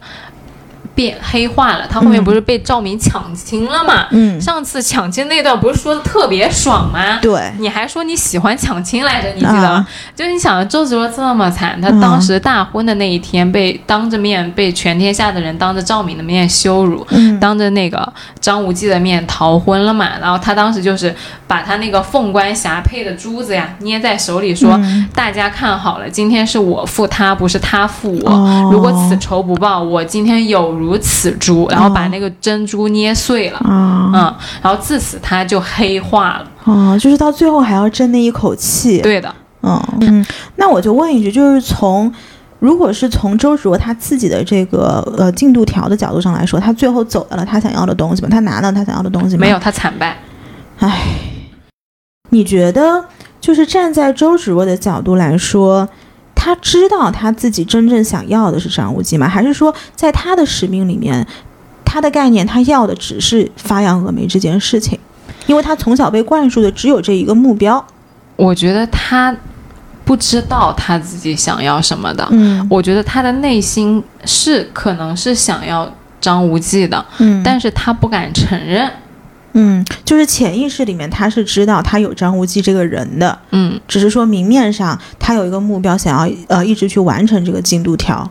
[0.95, 4.07] 变黑化了，他后面不是被赵敏抢亲了嘛？
[4.11, 7.19] 嗯，上次抢亲那段不是说的特别爽吗？
[7.23, 9.69] 对，你还说你喜欢抢亲来着，你记得吗？
[9.69, 20.11] 啊就是你想，周芷若这么惨，她嗯当时大婚的那一天被当着面被全天下的人当着赵敏的面羞辱，嗯当着那个张无忌的面逃婚了嘛。
[20.21, 21.15] 然后她当时就是
[21.47, 28.31] 把她那个凤冠霞帔的珠子呀捏在手里说：“嗯大家看好了，今天是我负他，不是他负我。
[28.31, 33.59] 哦如果此仇不报，我今天有如此珠。”然后把那个珍珠捏碎了。
[33.59, 36.47] 啊嗯，然后自此他就黑化了。
[36.65, 39.01] 哦，就是到最后还要争那一口气。
[39.01, 40.27] 对的，嗯嗯，
[40.57, 42.13] 那我就问一句，就是从
[42.59, 48.29] 如果是从周芷若她自己的这个呃进度条的角度上来说，她最后走到了她想要的东西吗？
[48.31, 49.41] 她拿到她想要的东西吗？
[49.41, 50.19] 没有，她惨败。
[50.79, 51.01] 唉，
[52.31, 53.05] 你觉得
[53.41, 55.89] 就是站在周芷若的角度来说，
[56.45, 59.29] 她知道他自己真正想要的是张无忌吗？
[59.29, 61.25] 还是说在他的使命里面，
[61.85, 64.99] 他的概念他要的只是发扬峨眉这件事情？
[65.47, 67.85] 因为他从小被灌输的只有这一个目标。
[68.35, 69.33] 我觉得他
[70.05, 72.27] 不知道他自己想要什么的。
[72.33, 75.89] 嗯我觉得他的内心是可能是想要
[76.21, 78.91] 张无忌的，嗯但是他不敢承认。
[79.55, 88.29] 嗯，就是潜意识里面他是知道他有张无忌这个人的，嗯，只是说明面上他有一个目标，想要呃一直去完成这个进度条。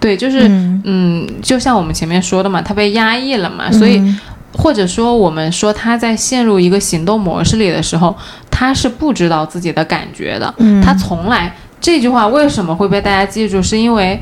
[0.00, 4.20] 对，就是嗯嗯，就像我们前面说的嘛，他被压抑了嘛，所以嗯
[4.52, 8.16] 或者说我们说他在陷入一个行动模式里的时候，
[8.50, 10.52] 他是不知道自己的感觉的。
[10.58, 14.20] 嗯他从来这句话为什么会被大家记住，是因为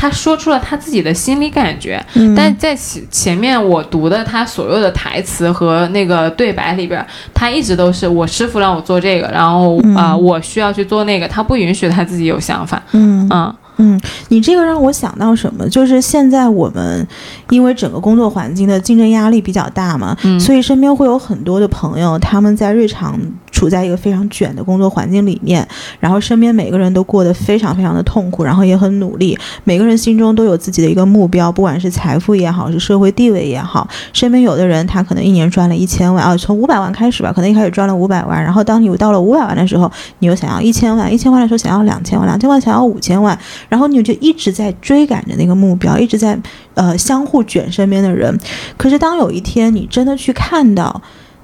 [0.00, 2.00] 他说出了他自己的心理感觉。
[2.14, 12.80] 嗯但在前前面我读的他所有的台词和那个对白里边，他一直都是我师傅让我做这个，然后啊、嗯我需要去做那个，他不允许他自己有想法。
[12.92, 15.68] 嗯嗯嗯，你这个让我想到什么？
[15.68, 17.06] 就是现在我们
[17.50, 23.16] 因为整个工作环境的竞争压力比较大嘛，嗯所以身边会有很多的朋友，他们在日常
[23.50, 25.66] 处在一个非常卷的工作环境里面，
[26.00, 33.88] 然后身边每个人都过得非常非常的痛苦，然后也很努力，每个人心中都有自己的一个目标，不管是财富也好，是社会地位也好。
[34.12, 39.90] 身边有的人他可能一年赚了一千万啊，从五百万开始吧，可能一开始赚了五百万，然后当你到了五百万的时候，
[40.20, 43.38] 你又想要一千万，一千万的时候想要两千万，两千万想要五千万，
[43.68, 46.38] 然后你就一直在追赶着那个目标，一直在
[46.74, 48.36] 呃相互卷身边的人。
[48.76, 51.00] 可是当有一天你真的去看到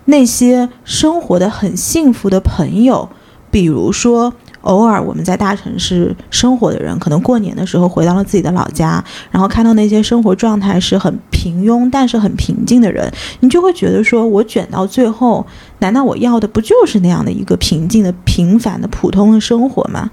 [0.06, 3.08] 那些生活的很幸福的朋友，
[3.50, 4.32] 比如说。
[4.64, 15.46] 偶尔我们在大城市生活的人，可能过年的时候回到了自己的老家，然后看到那些生活状态是很平庸但是很平静的人，你就会觉得说，我卷到最后，
[15.80, 20.10] 难道我要的不就是那样的一个平静的、平凡的、普通的生活吗？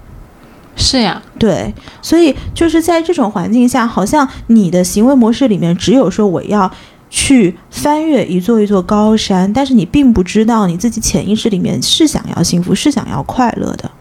[0.76, 6.70] 是呀，对，所以就是在这种环境下，好像你的行为模式里面只有说我要
[7.12, 13.92] 去翻越一座一座高山，但是你并不知道你自己潜意识里面是想要幸福，是想要快乐的。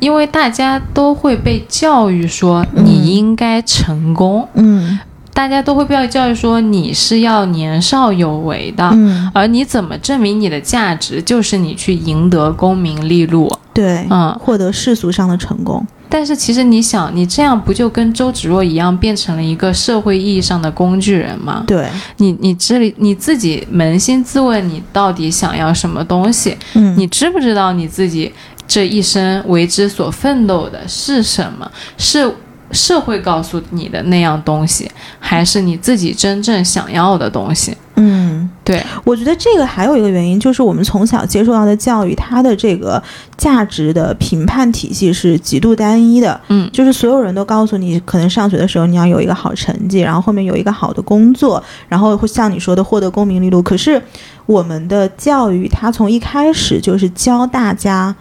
[0.00, 4.98] 因为大家都会被教育说嗯你应该成功，嗯
[5.32, 13.50] 大家都会被教育说你是要年少有为的，嗯，而你怎么证明你的价值，就是你去赢得功名利禄。
[13.72, 15.86] 对，嗯，获得世俗上的成功。
[16.10, 21.62] 但是其实你想，你这样不就跟周芷若一样，变成了一个社会意义上的工具人吗？
[21.66, 26.56] 对，你你这里你自己扪心自问，你到底想要什么东西？
[26.74, 28.32] 嗯，你知不知道你自己
[28.66, 31.70] 这一生为之所奋斗的是什么？
[31.96, 32.34] 是
[32.72, 37.76] 社会告诉你的那样东西，还是你自己真正想要的东西？
[37.96, 38.48] 嗯。
[38.62, 43.02] 对，我觉得这个还有一个原因，就是我们从小接受到的教育，它的这个
[43.36, 46.40] 价值的评判体系是极度单一的。
[46.48, 53.60] 嗯就是所有人都告诉你，可能上学的时候你要有一个好成绩，然后后面有一个好的工作，然后会像你说的获得功名利禄。
[53.60, 54.00] 可是
[54.46, 58.14] 我们的教育，它从一开始就是教大家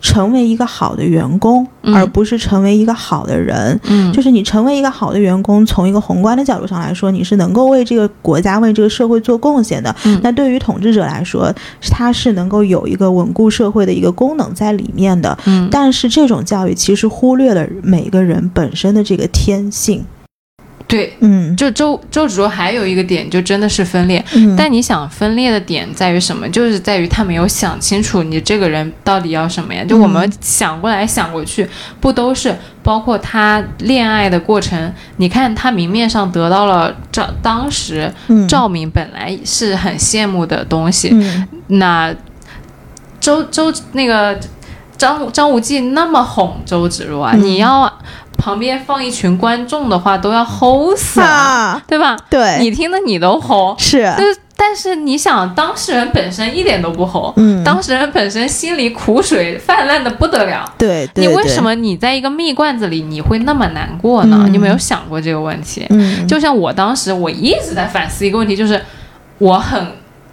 [0.00, 3.78] 成为一个好的员工，嗯而不是成为一个好的人。
[3.84, 9.94] 嗯，就是你成为一个好的员工，从一个宏观的角度上来说，你是能够为这个国家、为这个社会做贡献的。
[10.04, 11.52] 嗯那对于统治者来说，
[11.90, 15.36] 他是能够有一个稳固社会的一个功能在里面的。
[15.46, 20.04] 嗯，但是这种教育其实忽略了每个人本身的这个天性。
[20.86, 21.16] 对。
[21.20, 24.22] 嗯就周周芷若还有一个点，就真的是分裂。
[24.34, 26.48] 嗯但你想分裂的点在于什么？
[26.48, 29.84] 就是在于他没有想清楚你这个人到底要什么呀？
[29.84, 31.68] 就我们想过来想过去，
[32.00, 34.92] 不都是包括他恋爱的过程？
[35.16, 42.14] 你看他明面上得到了赵当时嗯赵敏本来是很羡慕的东西，嗯那
[43.18, 44.38] 周周那个
[44.96, 47.92] 张张无忌那么哄周芷若啊，嗯你要
[48.36, 52.16] 旁边放一群观众的话，都要齁死了，啊，对吧？
[52.28, 60.64] 对，你听的你都齁，是但是但是你想，当事人本身一点都不齁，嗯当事人本身心里苦水泛滥的不得了。
[60.78, 61.62] 对对，对你为什？
[61.62, 64.44] 么你在一个蜜罐子里你会那么难过呢？
[64.44, 65.86] 嗯你有没有想过这个问题？
[65.90, 68.80] 嗯，就像我当时我一直在反思一个问题，就是
[69.38, 69.86] 我很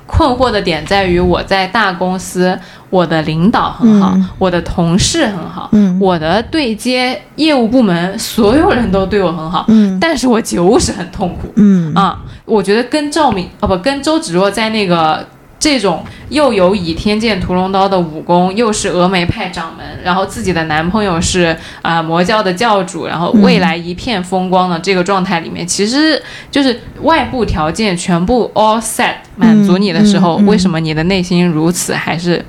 [0.05, 2.57] 困惑的点在于我在大公司，
[2.89, 4.29] 我的领导很好，嗯。
[4.37, 5.97] 我的同事很好，嗯。
[5.99, 9.97] 我的对接业务部门所有人都对我很好，嗯。
[9.99, 11.51] 但是我就是很痛苦。
[11.55, 11.93] 嗯。
[11.93, 15.25] 啊，我觉得跟赵敏哦不跟周芷若在那个
[15.63, 32.43] 这种又有倚天剑屠龙刀的武功，又是峨眉派掌门，然后自己的男朋友是啊、魔教的教主，然后未来一片风光的这个状态里面，其实就是外部条件全部 all set 满足你的时候，嗯嗯为什么你的内心如此还是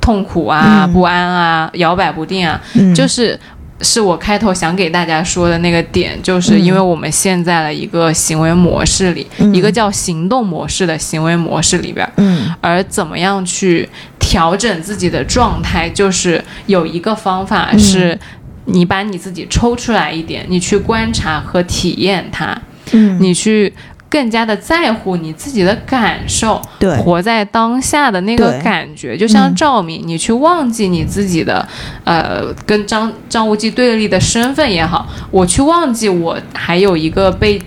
[0.00, 2.60] 痛苦啊、嗯不安啊、摇摆不定啊？
[2.74, 3.38] 嗯就是
[3.80, 9.54] 是我开头想给大家说的那个点，就是因为我们现在的一个行为模式里，嗯。
[9.54, 12.54] 一个叫行动模式的行为模式里边儿，嗯。
[12.60, 18.18] 而怎么样去调整自己的状态，就是有一个方法是，
[18.64, 22.56] 你把你自己抽出来一点，你去观察和体验它，
[22.92, 23.72] 嗯，你去。
[24.08, 31.66] 更加的在乎你自己的感受，对活在当下的那个感觉，就像嗯赵敏，你去忘记你自己的，
[32.04, 37.60] 呃，跟张张无忌对立的身份也好，我去忘记我还有一个被，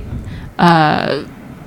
[0.55, 1.07] 呃。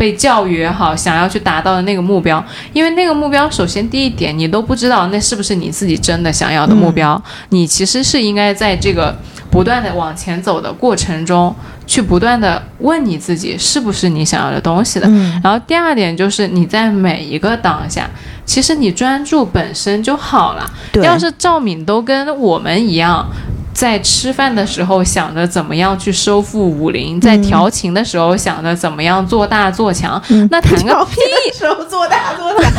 [0.03, 9.17] 被教育也好，想要去达到的那个目标，因为那个目标，首先第一点，你都不知道那是不是你自己真的想要的目标，你其实是应该在这个
[9.49, 11.55] 不断的往前走的过程中，
[11.87, 15.07] 去不断的问你自己是不是你想要的东西的。
[15.09, 18.11] 嗯然后第二点就是你在每一个当下，
[18.45, 20.69] 其实你专注本身就好了。
[21.01, 23.25] 要是赵敏都跟我们一样。
[23.73, 30.49] 在吃饭的时候想着怎么样去收复武林，在调情的时候想着怎么样做大做强，嗯。
[30.51, 31.21] 那谈个屁，
[31.59, 32.73] 时候做大做强，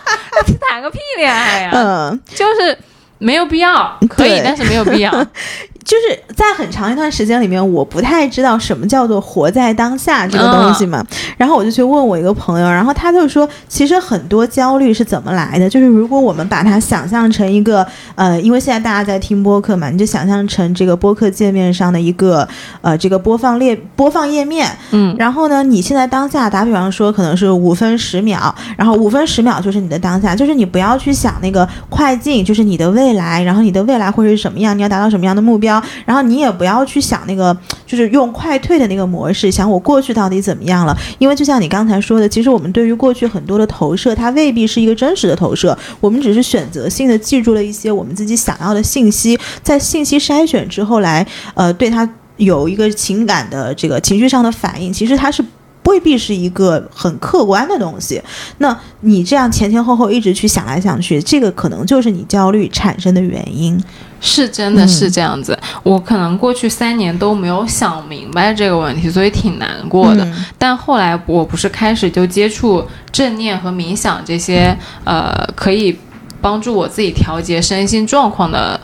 [0.68, 2.76] 谈个屁恋爱呀、嗯，就是
[3.18, 5.10] 没有必要，可以，但是没有必要。
[5.88, 11.02] 就是在很长一段时间里面，我不太知道什么叫做活在当下这个东西嘛。
[11.38, 15.66] 然后我就去问我一个朋友，然后他就说，其实很多焦虑是怎么来的？
[15.66, 17.86] 就是如果我们把它想象成一个
[18.16, 22.46] 呃，因为现在大家在听播客嘛，你就想象成这个播客界面上的一个
[22.82, 24.68] 呃这个播放列播放页面。
[24.90, 37.56] 嗯然后呢，你现在当下打比方说可能是五分十秒，然后五分十秒就是你的当下，就是你不要去想那个快进，就是你的未来，然后你的未来会是什么样，你要达到什么样的目标，然后你也不要去想那个
[37.86, 55.44] 就是用快退的那个模式，想我过去到底怎么样了，因为就像你刚才说的，其实我们对于过去很多的投射，它未必是一个真实的投射，我们只是选择性的记住了一些我们自己想要的信息，在信息筛选之后来呃对它有一个情感的这个情绪上的反应，其实它是。
[55.88, 58.22] 未必是一个很客观的东西，
[58.58, 63.82] 那你这样前前后后一直去想来想去，这个可能就是你焦虑产生的原因。
[64.20, 70.24] 是真的是嗯这样子，我可能过去三年都没有想明白这个问题，所以挺难过的。
[70.24, 75.96] 嗯但后来我不是开始就接触正念和冥想这些，呃，可以
[76.40, 78.78] 帮助我自己调节身心状况的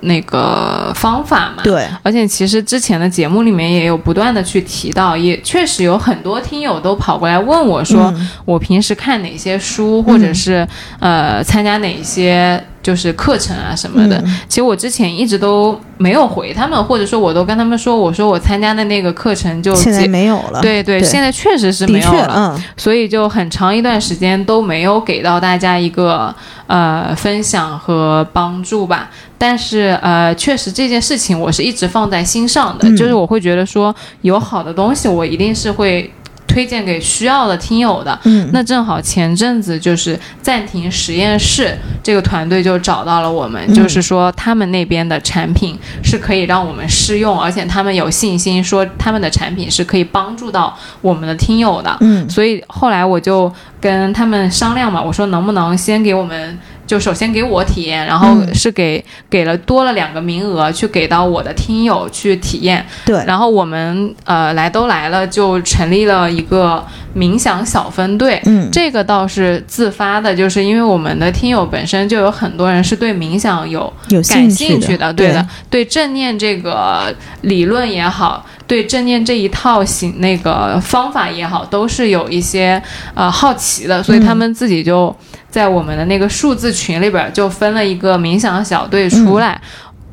[0.00, 1.62] 那个方法嘛？。
[1.62, 10.66] 对，而且其实之前的节目里面也有不断的去提到，也确实有很多听友都跑过来问我说，嗯我平时看哪些书，或者是、
[11.00, 14.16] 呃参加哪些就是课程啊什么的。
[14.24, 20.60] 嗯其实我之前一直都没有回他们，或者说我都跟他们说，我说我参加的那个课程就现在没有了。
[20.62, 22.54] 对对，对现在确实是，没有了。
[22.56, 26.32] 嗯，所以就很长一段时间都没有给到大家一个
[26.68, 29.10] 呃分享和帮助吧。
[29.36, 36.08] 但是呃，确实这件事情我是一直放在心上的，嗯就是我会觉得说有好的东西，我一定是会
[36.56, 38.18] 推荐给需要的听友的。
[38.24, 51.94] 嗯那正好前阵子就是暂停实验室这个团队就找到了我们，嗯就是说他们那边的产品是可以让我们试用，而且他们有信心说他们的产品是可以帮助到我们的听友的。
[52.00, 58.54] 嗯所以后来我就跟他们商量嘛，我说能不能先给我们，就首先给我体验，然后嗯。
[58.54, 66.84] 是给、给了多了两个名额去给到我的听友去体验，对，然后我们呃来都来了，就成立了一个
[67.14, 68.40] 冥想小分队。
[68.46, 68.68] 嗯。
[68.72, 75.84] 这个倒是自发的，就是因为我们的听友本身就有很多人是对冥想有有感兴趣的，对的，对。
[75.84, 82.82] 正念这个理论也好，对正念这一套行那个方法也好，都是有一些
[83.14, 85.14] 呃好奇的，所以他们自己就
[85.56, 89.58] 在我们的那个数字群里边儿就分了一个冥想小队出来。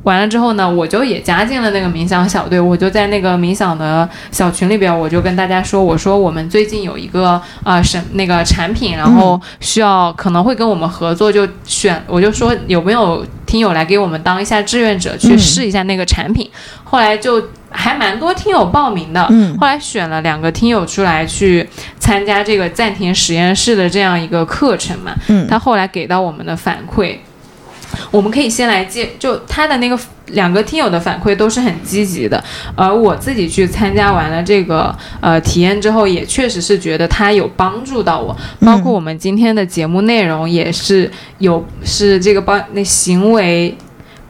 [0.04, 16.50] 完了之后呢，我就也加进了那个冥想小队，我就在那个冥想的小群里边，我就跟大家说，我说我们最近有一个啊什那个产品，然后需要可能会跟我们合作，就选我就说有没有听友来给我们当一下志愿者，去嗯试一下那个产品。
[16.84, 25.12] 后来就还蛮多听友报名的，嗯后来选了两个听友出来去参加这个暂停实验室的这样一个课程嘛。
[25.28, 27.16] 嗯他后来给到我们的反馈，
[28.10, 32.42] 我们可以先来介，就他的那个两个听友的反馈都是很积极的，
[32.74, 43.76] 而我自己去参加完了这个呃体验之后，也确实是觉得它有帮助到我，包括我们今天的节目内容也是有是这个帮那行为。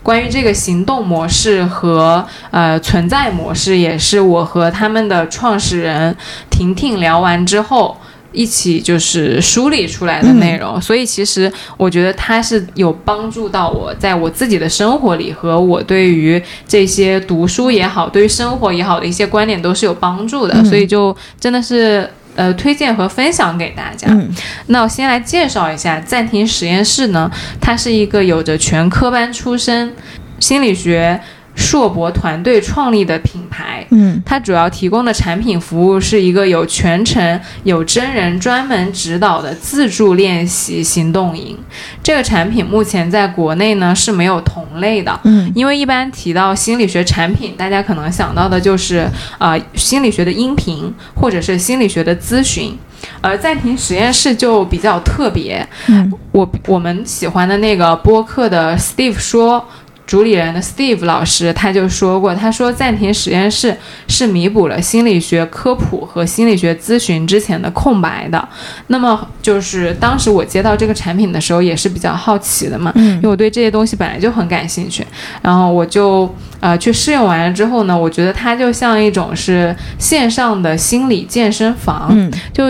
[0.02, 6.14] 关于这个行动模式和呃存在模式，也是我和他们的创始人
[6.50, 7.96] 婷婷聊完之后，
[8.34, 10.80] 一起就是梳理出来的内容。
[10.80, 20.64] 所以其实我觉得它是有帮助到我在我自己的生活里和我对于这些读书也好，对于生活也好的一些观点都是有帮助的。
[20.64, 24.08] 所以就真的是呃推荐和分享给大家。
[24.10, 24.28] 嗯
[24.66, 27.30] 那我先来介绍一下暂停实验室呢，
[27.60, 29.94] 它是一个有着全科班出身
[30.40, 31.20] 心理学
[31.54, 33.86] 硕博团队创立的品牌。
[33.90, 41.56] 嗯它主要提供的产品服务是一个有全程有真人专门指导的自助练习行动营。
[42.02, 45.20] 这个产品目前在国内呢是没有同类的。
[45.24, 49.06] 嗯因为一般提到心理学产品，大家可能想到的就是
[49.38, 52.76] 呃心理学的音频或者是心理学的咨询，
[53.20, 55.66] 而暂停实验室就比较特别。
[55.88, 59.64] 嗯我我们喜欢的那个播客的 Steve 说。
[60.06, 63.76] 主理人的 Steve 老师他就说过，他说暂停实验室
[64.06, 68.48] 是弥补了心理学科普和心理学咨询之前的空白的。
[68.88, 75.04] 那么就是当时我接到这个产品的时候，也是比较好奇的嘛，因为我对这些东西本来就很感兴趣，
[75.42, 82.30] 然后我就呃去试用完了之后呢，我觉得它就像一种是线上的心理健身房，嗯。
[82.52, 82.64] 就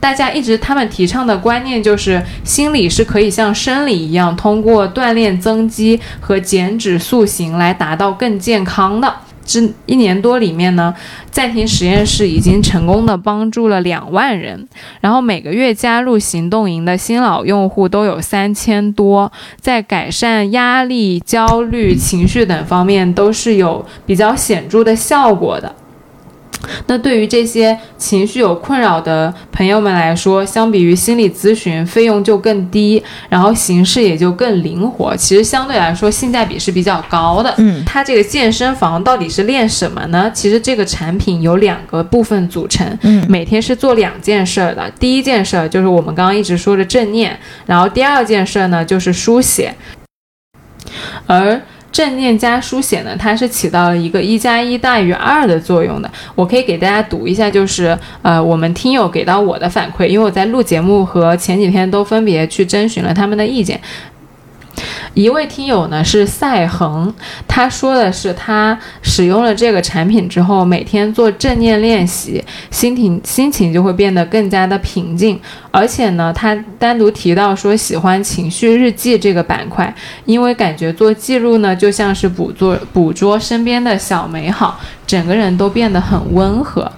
[0.00, 9.14] 大家一直他们提倡的观念就是，心理是可以像生理一样，通过锻炼增肌和减脂塑形来达到更健康的。
[9.44, 10.94] 这一年多里面呢，
[11.30, 14.68] 暂停实验室已经成功的帮助了两万人，
[15.00, 25.74] 然后每个月加入行动营的新老用户都有三千多，在改善压力、焦虑、情绪等方面都是有比较显著的效果的。
[26.86, 35.16] 那对于这些情绪有困扰的朋友们来说，相比于心理咨询，费用就更低，然后形式也就更灵活。
[35.16, 37.54] 其实相对来说，性价比是比较高的。
[37.58, 40.30] 嗯它这个健身房到底是练什么呢？
[40.34, 44.90] 其实这个产品有两个部分组成，嗯每天是做两件事儿的。
[44.98, 49.74] 第一件事儿就是我们刚刚一直说的正念，然后第二件事儿呢就是书写，
[51.26, 51.60] 而。
[52.00, 56.10] 正念加书写呢，它是起到了一个一加一大于二的作用的。
[56.34, 63.78] 我可以给大家读一下，就是呃，我们听友给到我的反馈，因为我在录节目和前几天都分别去征询了他们的意见。
[65.14, 67.12] 一位听友呢是赛恒，
[67.48, 75.38] 他说的是他使用了这个产品之后，每天做正念练习，心情心情就会变得更加的平静。
[75.72, 79.92] 而且呢，他单独提到说喜欢情绪日记这个板块，
[80.24, 86.90] 因为感觉做记录呢就像是捕捉捕捉身边的小美好，整个人都变得很温和。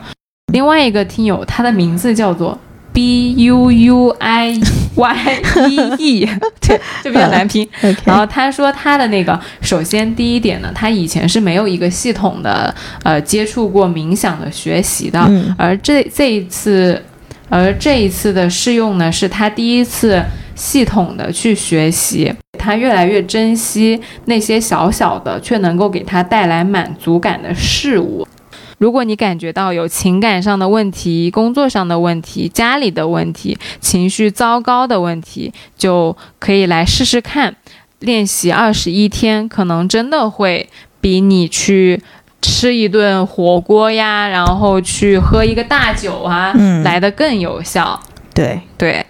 [0.52, 2.58] 另外一个听友，他的名字叫做
[2.92, 4.60] B U U I
[5.02, 6.28] Y E E，
[6.60, 7.68] 对，就比较难拼。
[8.04, 12.72] 然后他说他的那个，首先第一点呢，他以前是没有一个系统的
[13.02, 17.02] 呃接触过冥想的学习的，嗯而这这一次，
[17.48, 20.22] 而这一次的试用呢，是他第一次
[20.54, 28.26] 系统的去学习，他越来越珍惜那些小小的却能够给他带来满足感的事物。
[28.82, 37.54] 如果你感觉到有情感上的问题、工作上的问题、家里的问题、情绪糟糕的问题，就可以来试试看，
[38.00, 40.68] 练习二十一天，可能真的会
[41.00, 42.02] 比你去
[42.40, 46.82] 吃一顿火锅呀，然后去喝一个大酒啊，嗯。
[46.82, 48.00] 来的更有效。
[48.34, 49.06] 对，对，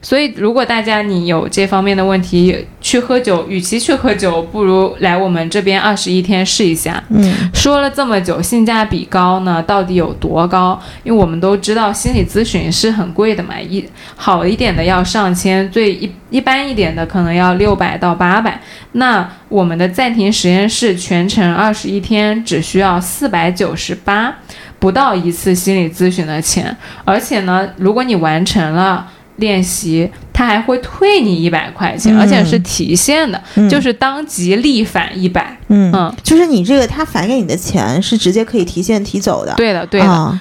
[0.00, 7.02] 所以如果大家你有这方面的问题，去喝酒，与其去喝酒，不如来我们这边二十一天试一下。
[7.10, 10.80] 嗯说了这么久，性价比高呢，到底有多高？
[11.02, 13.84] 因为我们都知道心理咨询是很贵的嘛，一
[14.16, 18.60] 好一点的要上千，最一一般一点的可能要六百到八百。
[18.92, 24.34] 那我们的暂停实验室全程二十一天只需要四百九十八，
[24.78, 26.74] 不到一次心理咨询的钱。
[27.04, 29.06] 而且呢，如果你完成了
[29.38, 32.20] 练习，他还会退你一百块钱，嗯。
[32.20, 33.68] 而且是提现的，嗯。
[33.68, 35.56] 就是当即立返一百。
[35.68, 35.90] 嗯。
[35.92, 40.06] 嗯，就是你这个他返给你的钱是直接可以提现提走的，对的，对的。
[40.06, 40.40] 啊。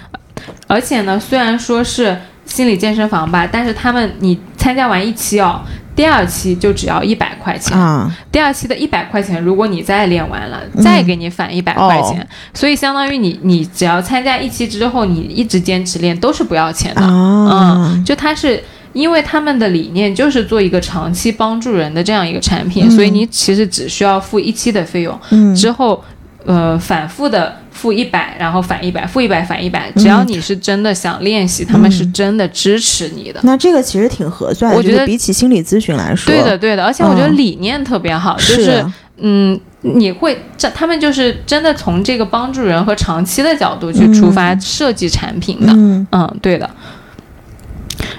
[0.68, 2.15] 而且呢，虽然说是
[2.45, 5.61] 心理健身房吧，但是他们你参加完一期哦，
[5.95, 7.78] 第二期就只要一百块钱。
[7.78, 10.84] 啊，第二期的一百块钱，如果你再练完了，嗯。
[10.84, 12.28] 再给你返一百块钱，哦。
[12.53, 17.02] 所以相当于你你只要参加一期之后，你一直坚持练都是不要钱的。
[17.02, 18.64] 啊，嗯，就它是。
[18.98, 26.03] 因为他们的理念就是做一个长期帮助人的这样一个产品，嗯所以你其实只需要付一期的费用，嗯之后，
[26.45, 29.91] 呃，反复的付一百，然后返一百，付一百返一百。
[29.98, 33.40] 只要你是真的想练习，他们是真的支持你的。
[33.44, 38.86] 那这个其实挺合算的，我觉得比起心理咨询来说，对的，对的，而且我觉得嗯理念特别好，就是是
[39.18, 45.72] 嗯，你会这他们就是真的从这个帮助人和长期的角度去出发设计产品的。
[45.74, 46.69] 嗯嗯，对的。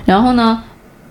[0.05, 0.63] 然后呢，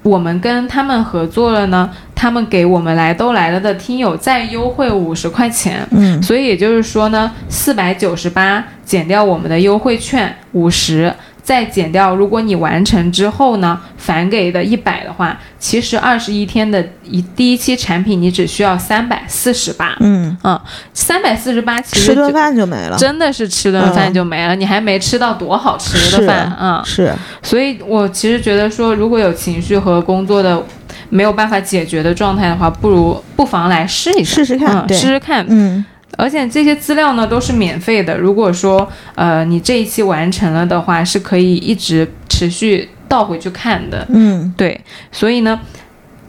[0.07, 5.85] 我们跟他们合作了呢，他们给我们来都来了的听友再优惠五十块钱。
[5.91, 11.13] 嗯所以也就是说呢，四百九十八减掉我们的优惠券五十，
[11.47, 20.59] 再减掉，如果你完成之后呢，返给的一百的话，其实二十一天的一第一期产品你只需要三百四十八，嗯，嗯，
[20.93, 30.61] 三百四十八其实吃顿饭就没了，真的是吃顿饭就没了，你还没吃到多好吃的饭啊、嗯是，所以我其实觉得说，如果有情绪和工作的
[31.07, 35.45] 没有办法解决的状态的话，不如不妨来试一试，试试看嗯、试试看。
[35.47, 35.85] 嗯
[36.17, 38.85] 而且这些资料呢都是免费的，如果说
[39.15, 44.05] 呃你这一期完成了的话，是可以一直持续倒回去看的。
[44.09, 44.81] 嗯对，
[45.13, 45.57] 所以呢。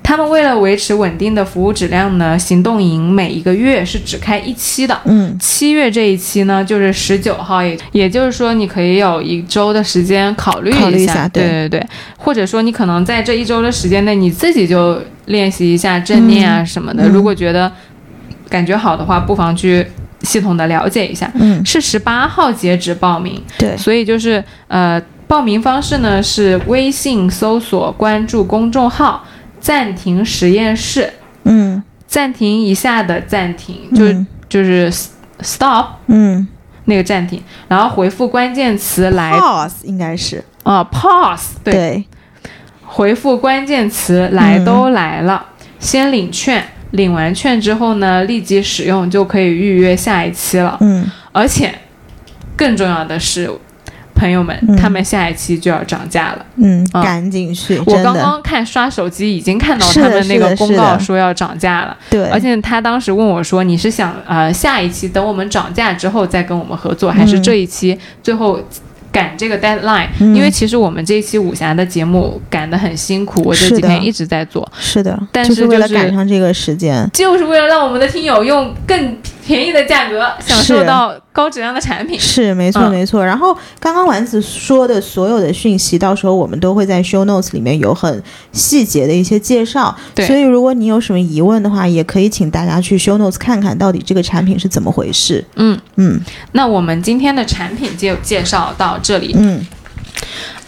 [0.00, 11.86] 他们为了维持稳定的服务质量呢，行动营每一个月是只开一期的，嗯七月这一期呢，就是十九号，也也就是说，你可以有一周的时间考虑一下，对对对对，
[12.16, 17.02] 或者说你可能在这一周的时间内，你自己就练习一下正念啊什么的。
[17.02, 17.70] 嗯如果觉得
[18.48, 19.86] 感觉好的话，不妨去
[20.22, 21.30] 系统的了解一下。
[21.34, 29.24] 嗯，是十八号截止报名，对，所以就是呃，报名方式呢是微信搜索关注公众号
[29.60, 31.12] “暂停实验室”，
[31.44, 31.82] 嗯。
[32.06, 34.02] 暂停一下的暂停，就
[34.48, 34.90] 就是
[35.42, 35.84] stop。
[36.06, 36.48] 嗯。
[36.86, 40.42] 那个暂停，然后回复关键词来，pause 应该是。
[40.62, 42.04] 啊、pause，对，对，
[42.86, 44.64] 回复关键词来嗯。
[44.64, 45.44] 都来了，
[45.78, 50.76] 先领券，领完券之后呢，立即使用就可以预约下一期了。
[50.80, 51.72] 嗯而且
[52.56, 53.48] 更重要的是，
[54.14, 56.44] 朋友们，嗯他们下一期就要涨价了。
[56.56, 68.60] 嗯，啊赶紧去，我刚刚看刷手机已经看到他们那个公告说要涨价了，对，而且他当时问我说：“你是想呃下一期等我们涨价之后再跟我们合作，还是嗯这一期最后
[69.18, 70.34] 赶这个 deadline？、嗯。
[70.36, 79.16] 因为其实我们这一期武侠的节目赶得很辛苦，我这几天一直在做，是的，但就是为了赶上这个时间，就是为了让我们的听友用更
[79.48, 82.20] 便宜的价格享受到高质量的产品。
[82.20, 83.24] 是没错嗯没错。
[83.24, 88.22] 然后刚刚丸子说的所有的讯息，到时候我们都会在 show notes 里面有很
[88.52, 89.96] 细节的一些介绍。
[90.14, 95.42] 对所以如果你有什么疑问的话，也可以请大家去 show notes 看看到底这个产品是怎么回事。
[95.56, 96.20] 嗯，嗯
[96.52, 99.34] 那我们今天的产品就介绍到这里。
[99.38, 99.66] 嗯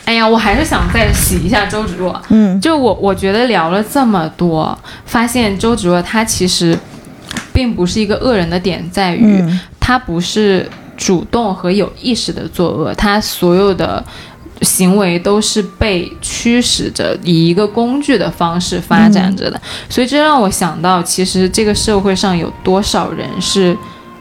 [0.07, 2.21] 哎呀，我还是想再洗一下周芷若。
[2.31, 6.77] 嗯就我我觉得聊了这么多，发现周芷若她其实
[7.61, 9.45] 并不是一个恶人的点在于，
[9.79, 10.67] 他不是
[10.97, 14.03] 主动和有意识的作恶，他所有的
[14.63, 19.61] 行为都是被驱使着以一个工具的方式发展着的，
[19.91, 23.77] 所以这让我想到，其实这个社会上有多少人是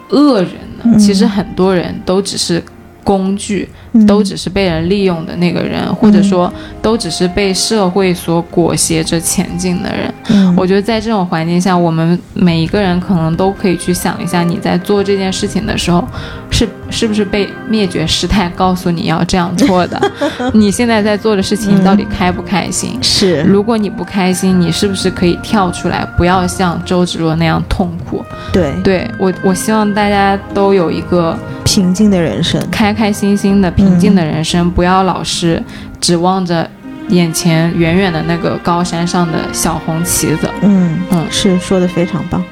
[0.10, 0.84] 恶人呢？
[0.84, 1.00] 嗯。
[1.00, 2.62] 其实很多人都只是
[3.10, 3.68] 工具。
[3.94, 10.14] 嗯，都只是被人利用的那个人，或者说都只是被社会所裹挟着前进的人。
[10.30, 16.08] 嗯我觉得在这种环境下，我们每一个人可能都可以去想一下，你在做这件事情的时候，
[16.52, 20.00] 是是不是被灭绝师太告诉你要这样做的？
[20.54, 22.96] 你现在在做的事情，你到底开不开心？
[23.02, 28.24] 是如果你不开心，你是不是可以跳出来，不要像周芷若那样痛苦？
[28.54, 31.36] 对对我，我希望大家都有一个
[31.70, 32.60] 平静的人生。
[32.72, 35.62] 开开心心的、平静的人生，不要老是
[36.02, 36.70] 指望着
[37.10, 40.50] 眼前远远的那个高山上的小红旗子。
[40.62, 42.44] 嗯嗯是说的非常棒。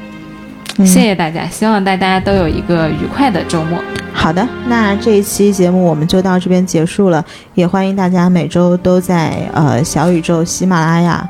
[0.78, 3.80] 嗯谢谢大家，希望大家都有一个愉快的周末。
[4.14, 7.26] 好的，那这一期节目我们就到这边结束了，
[7.56, 11.28] 也欢迎大家每周都在呃小宇宙、喜马拉雅、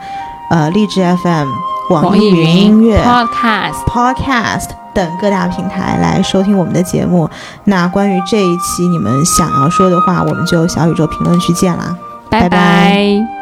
[0.52, 1.48] 呃荔枝 FM、
[1.92, 4.68] 网易云音乐、Podcast，Podcast
[4.98, 7.30] 等各大平台来收听我们的节目。
[7.66, 11.96] 那关于这一期你们想要说的话，我们就小宇宙评论区见啦。
[12.32, 13.37] 拜拜拜拜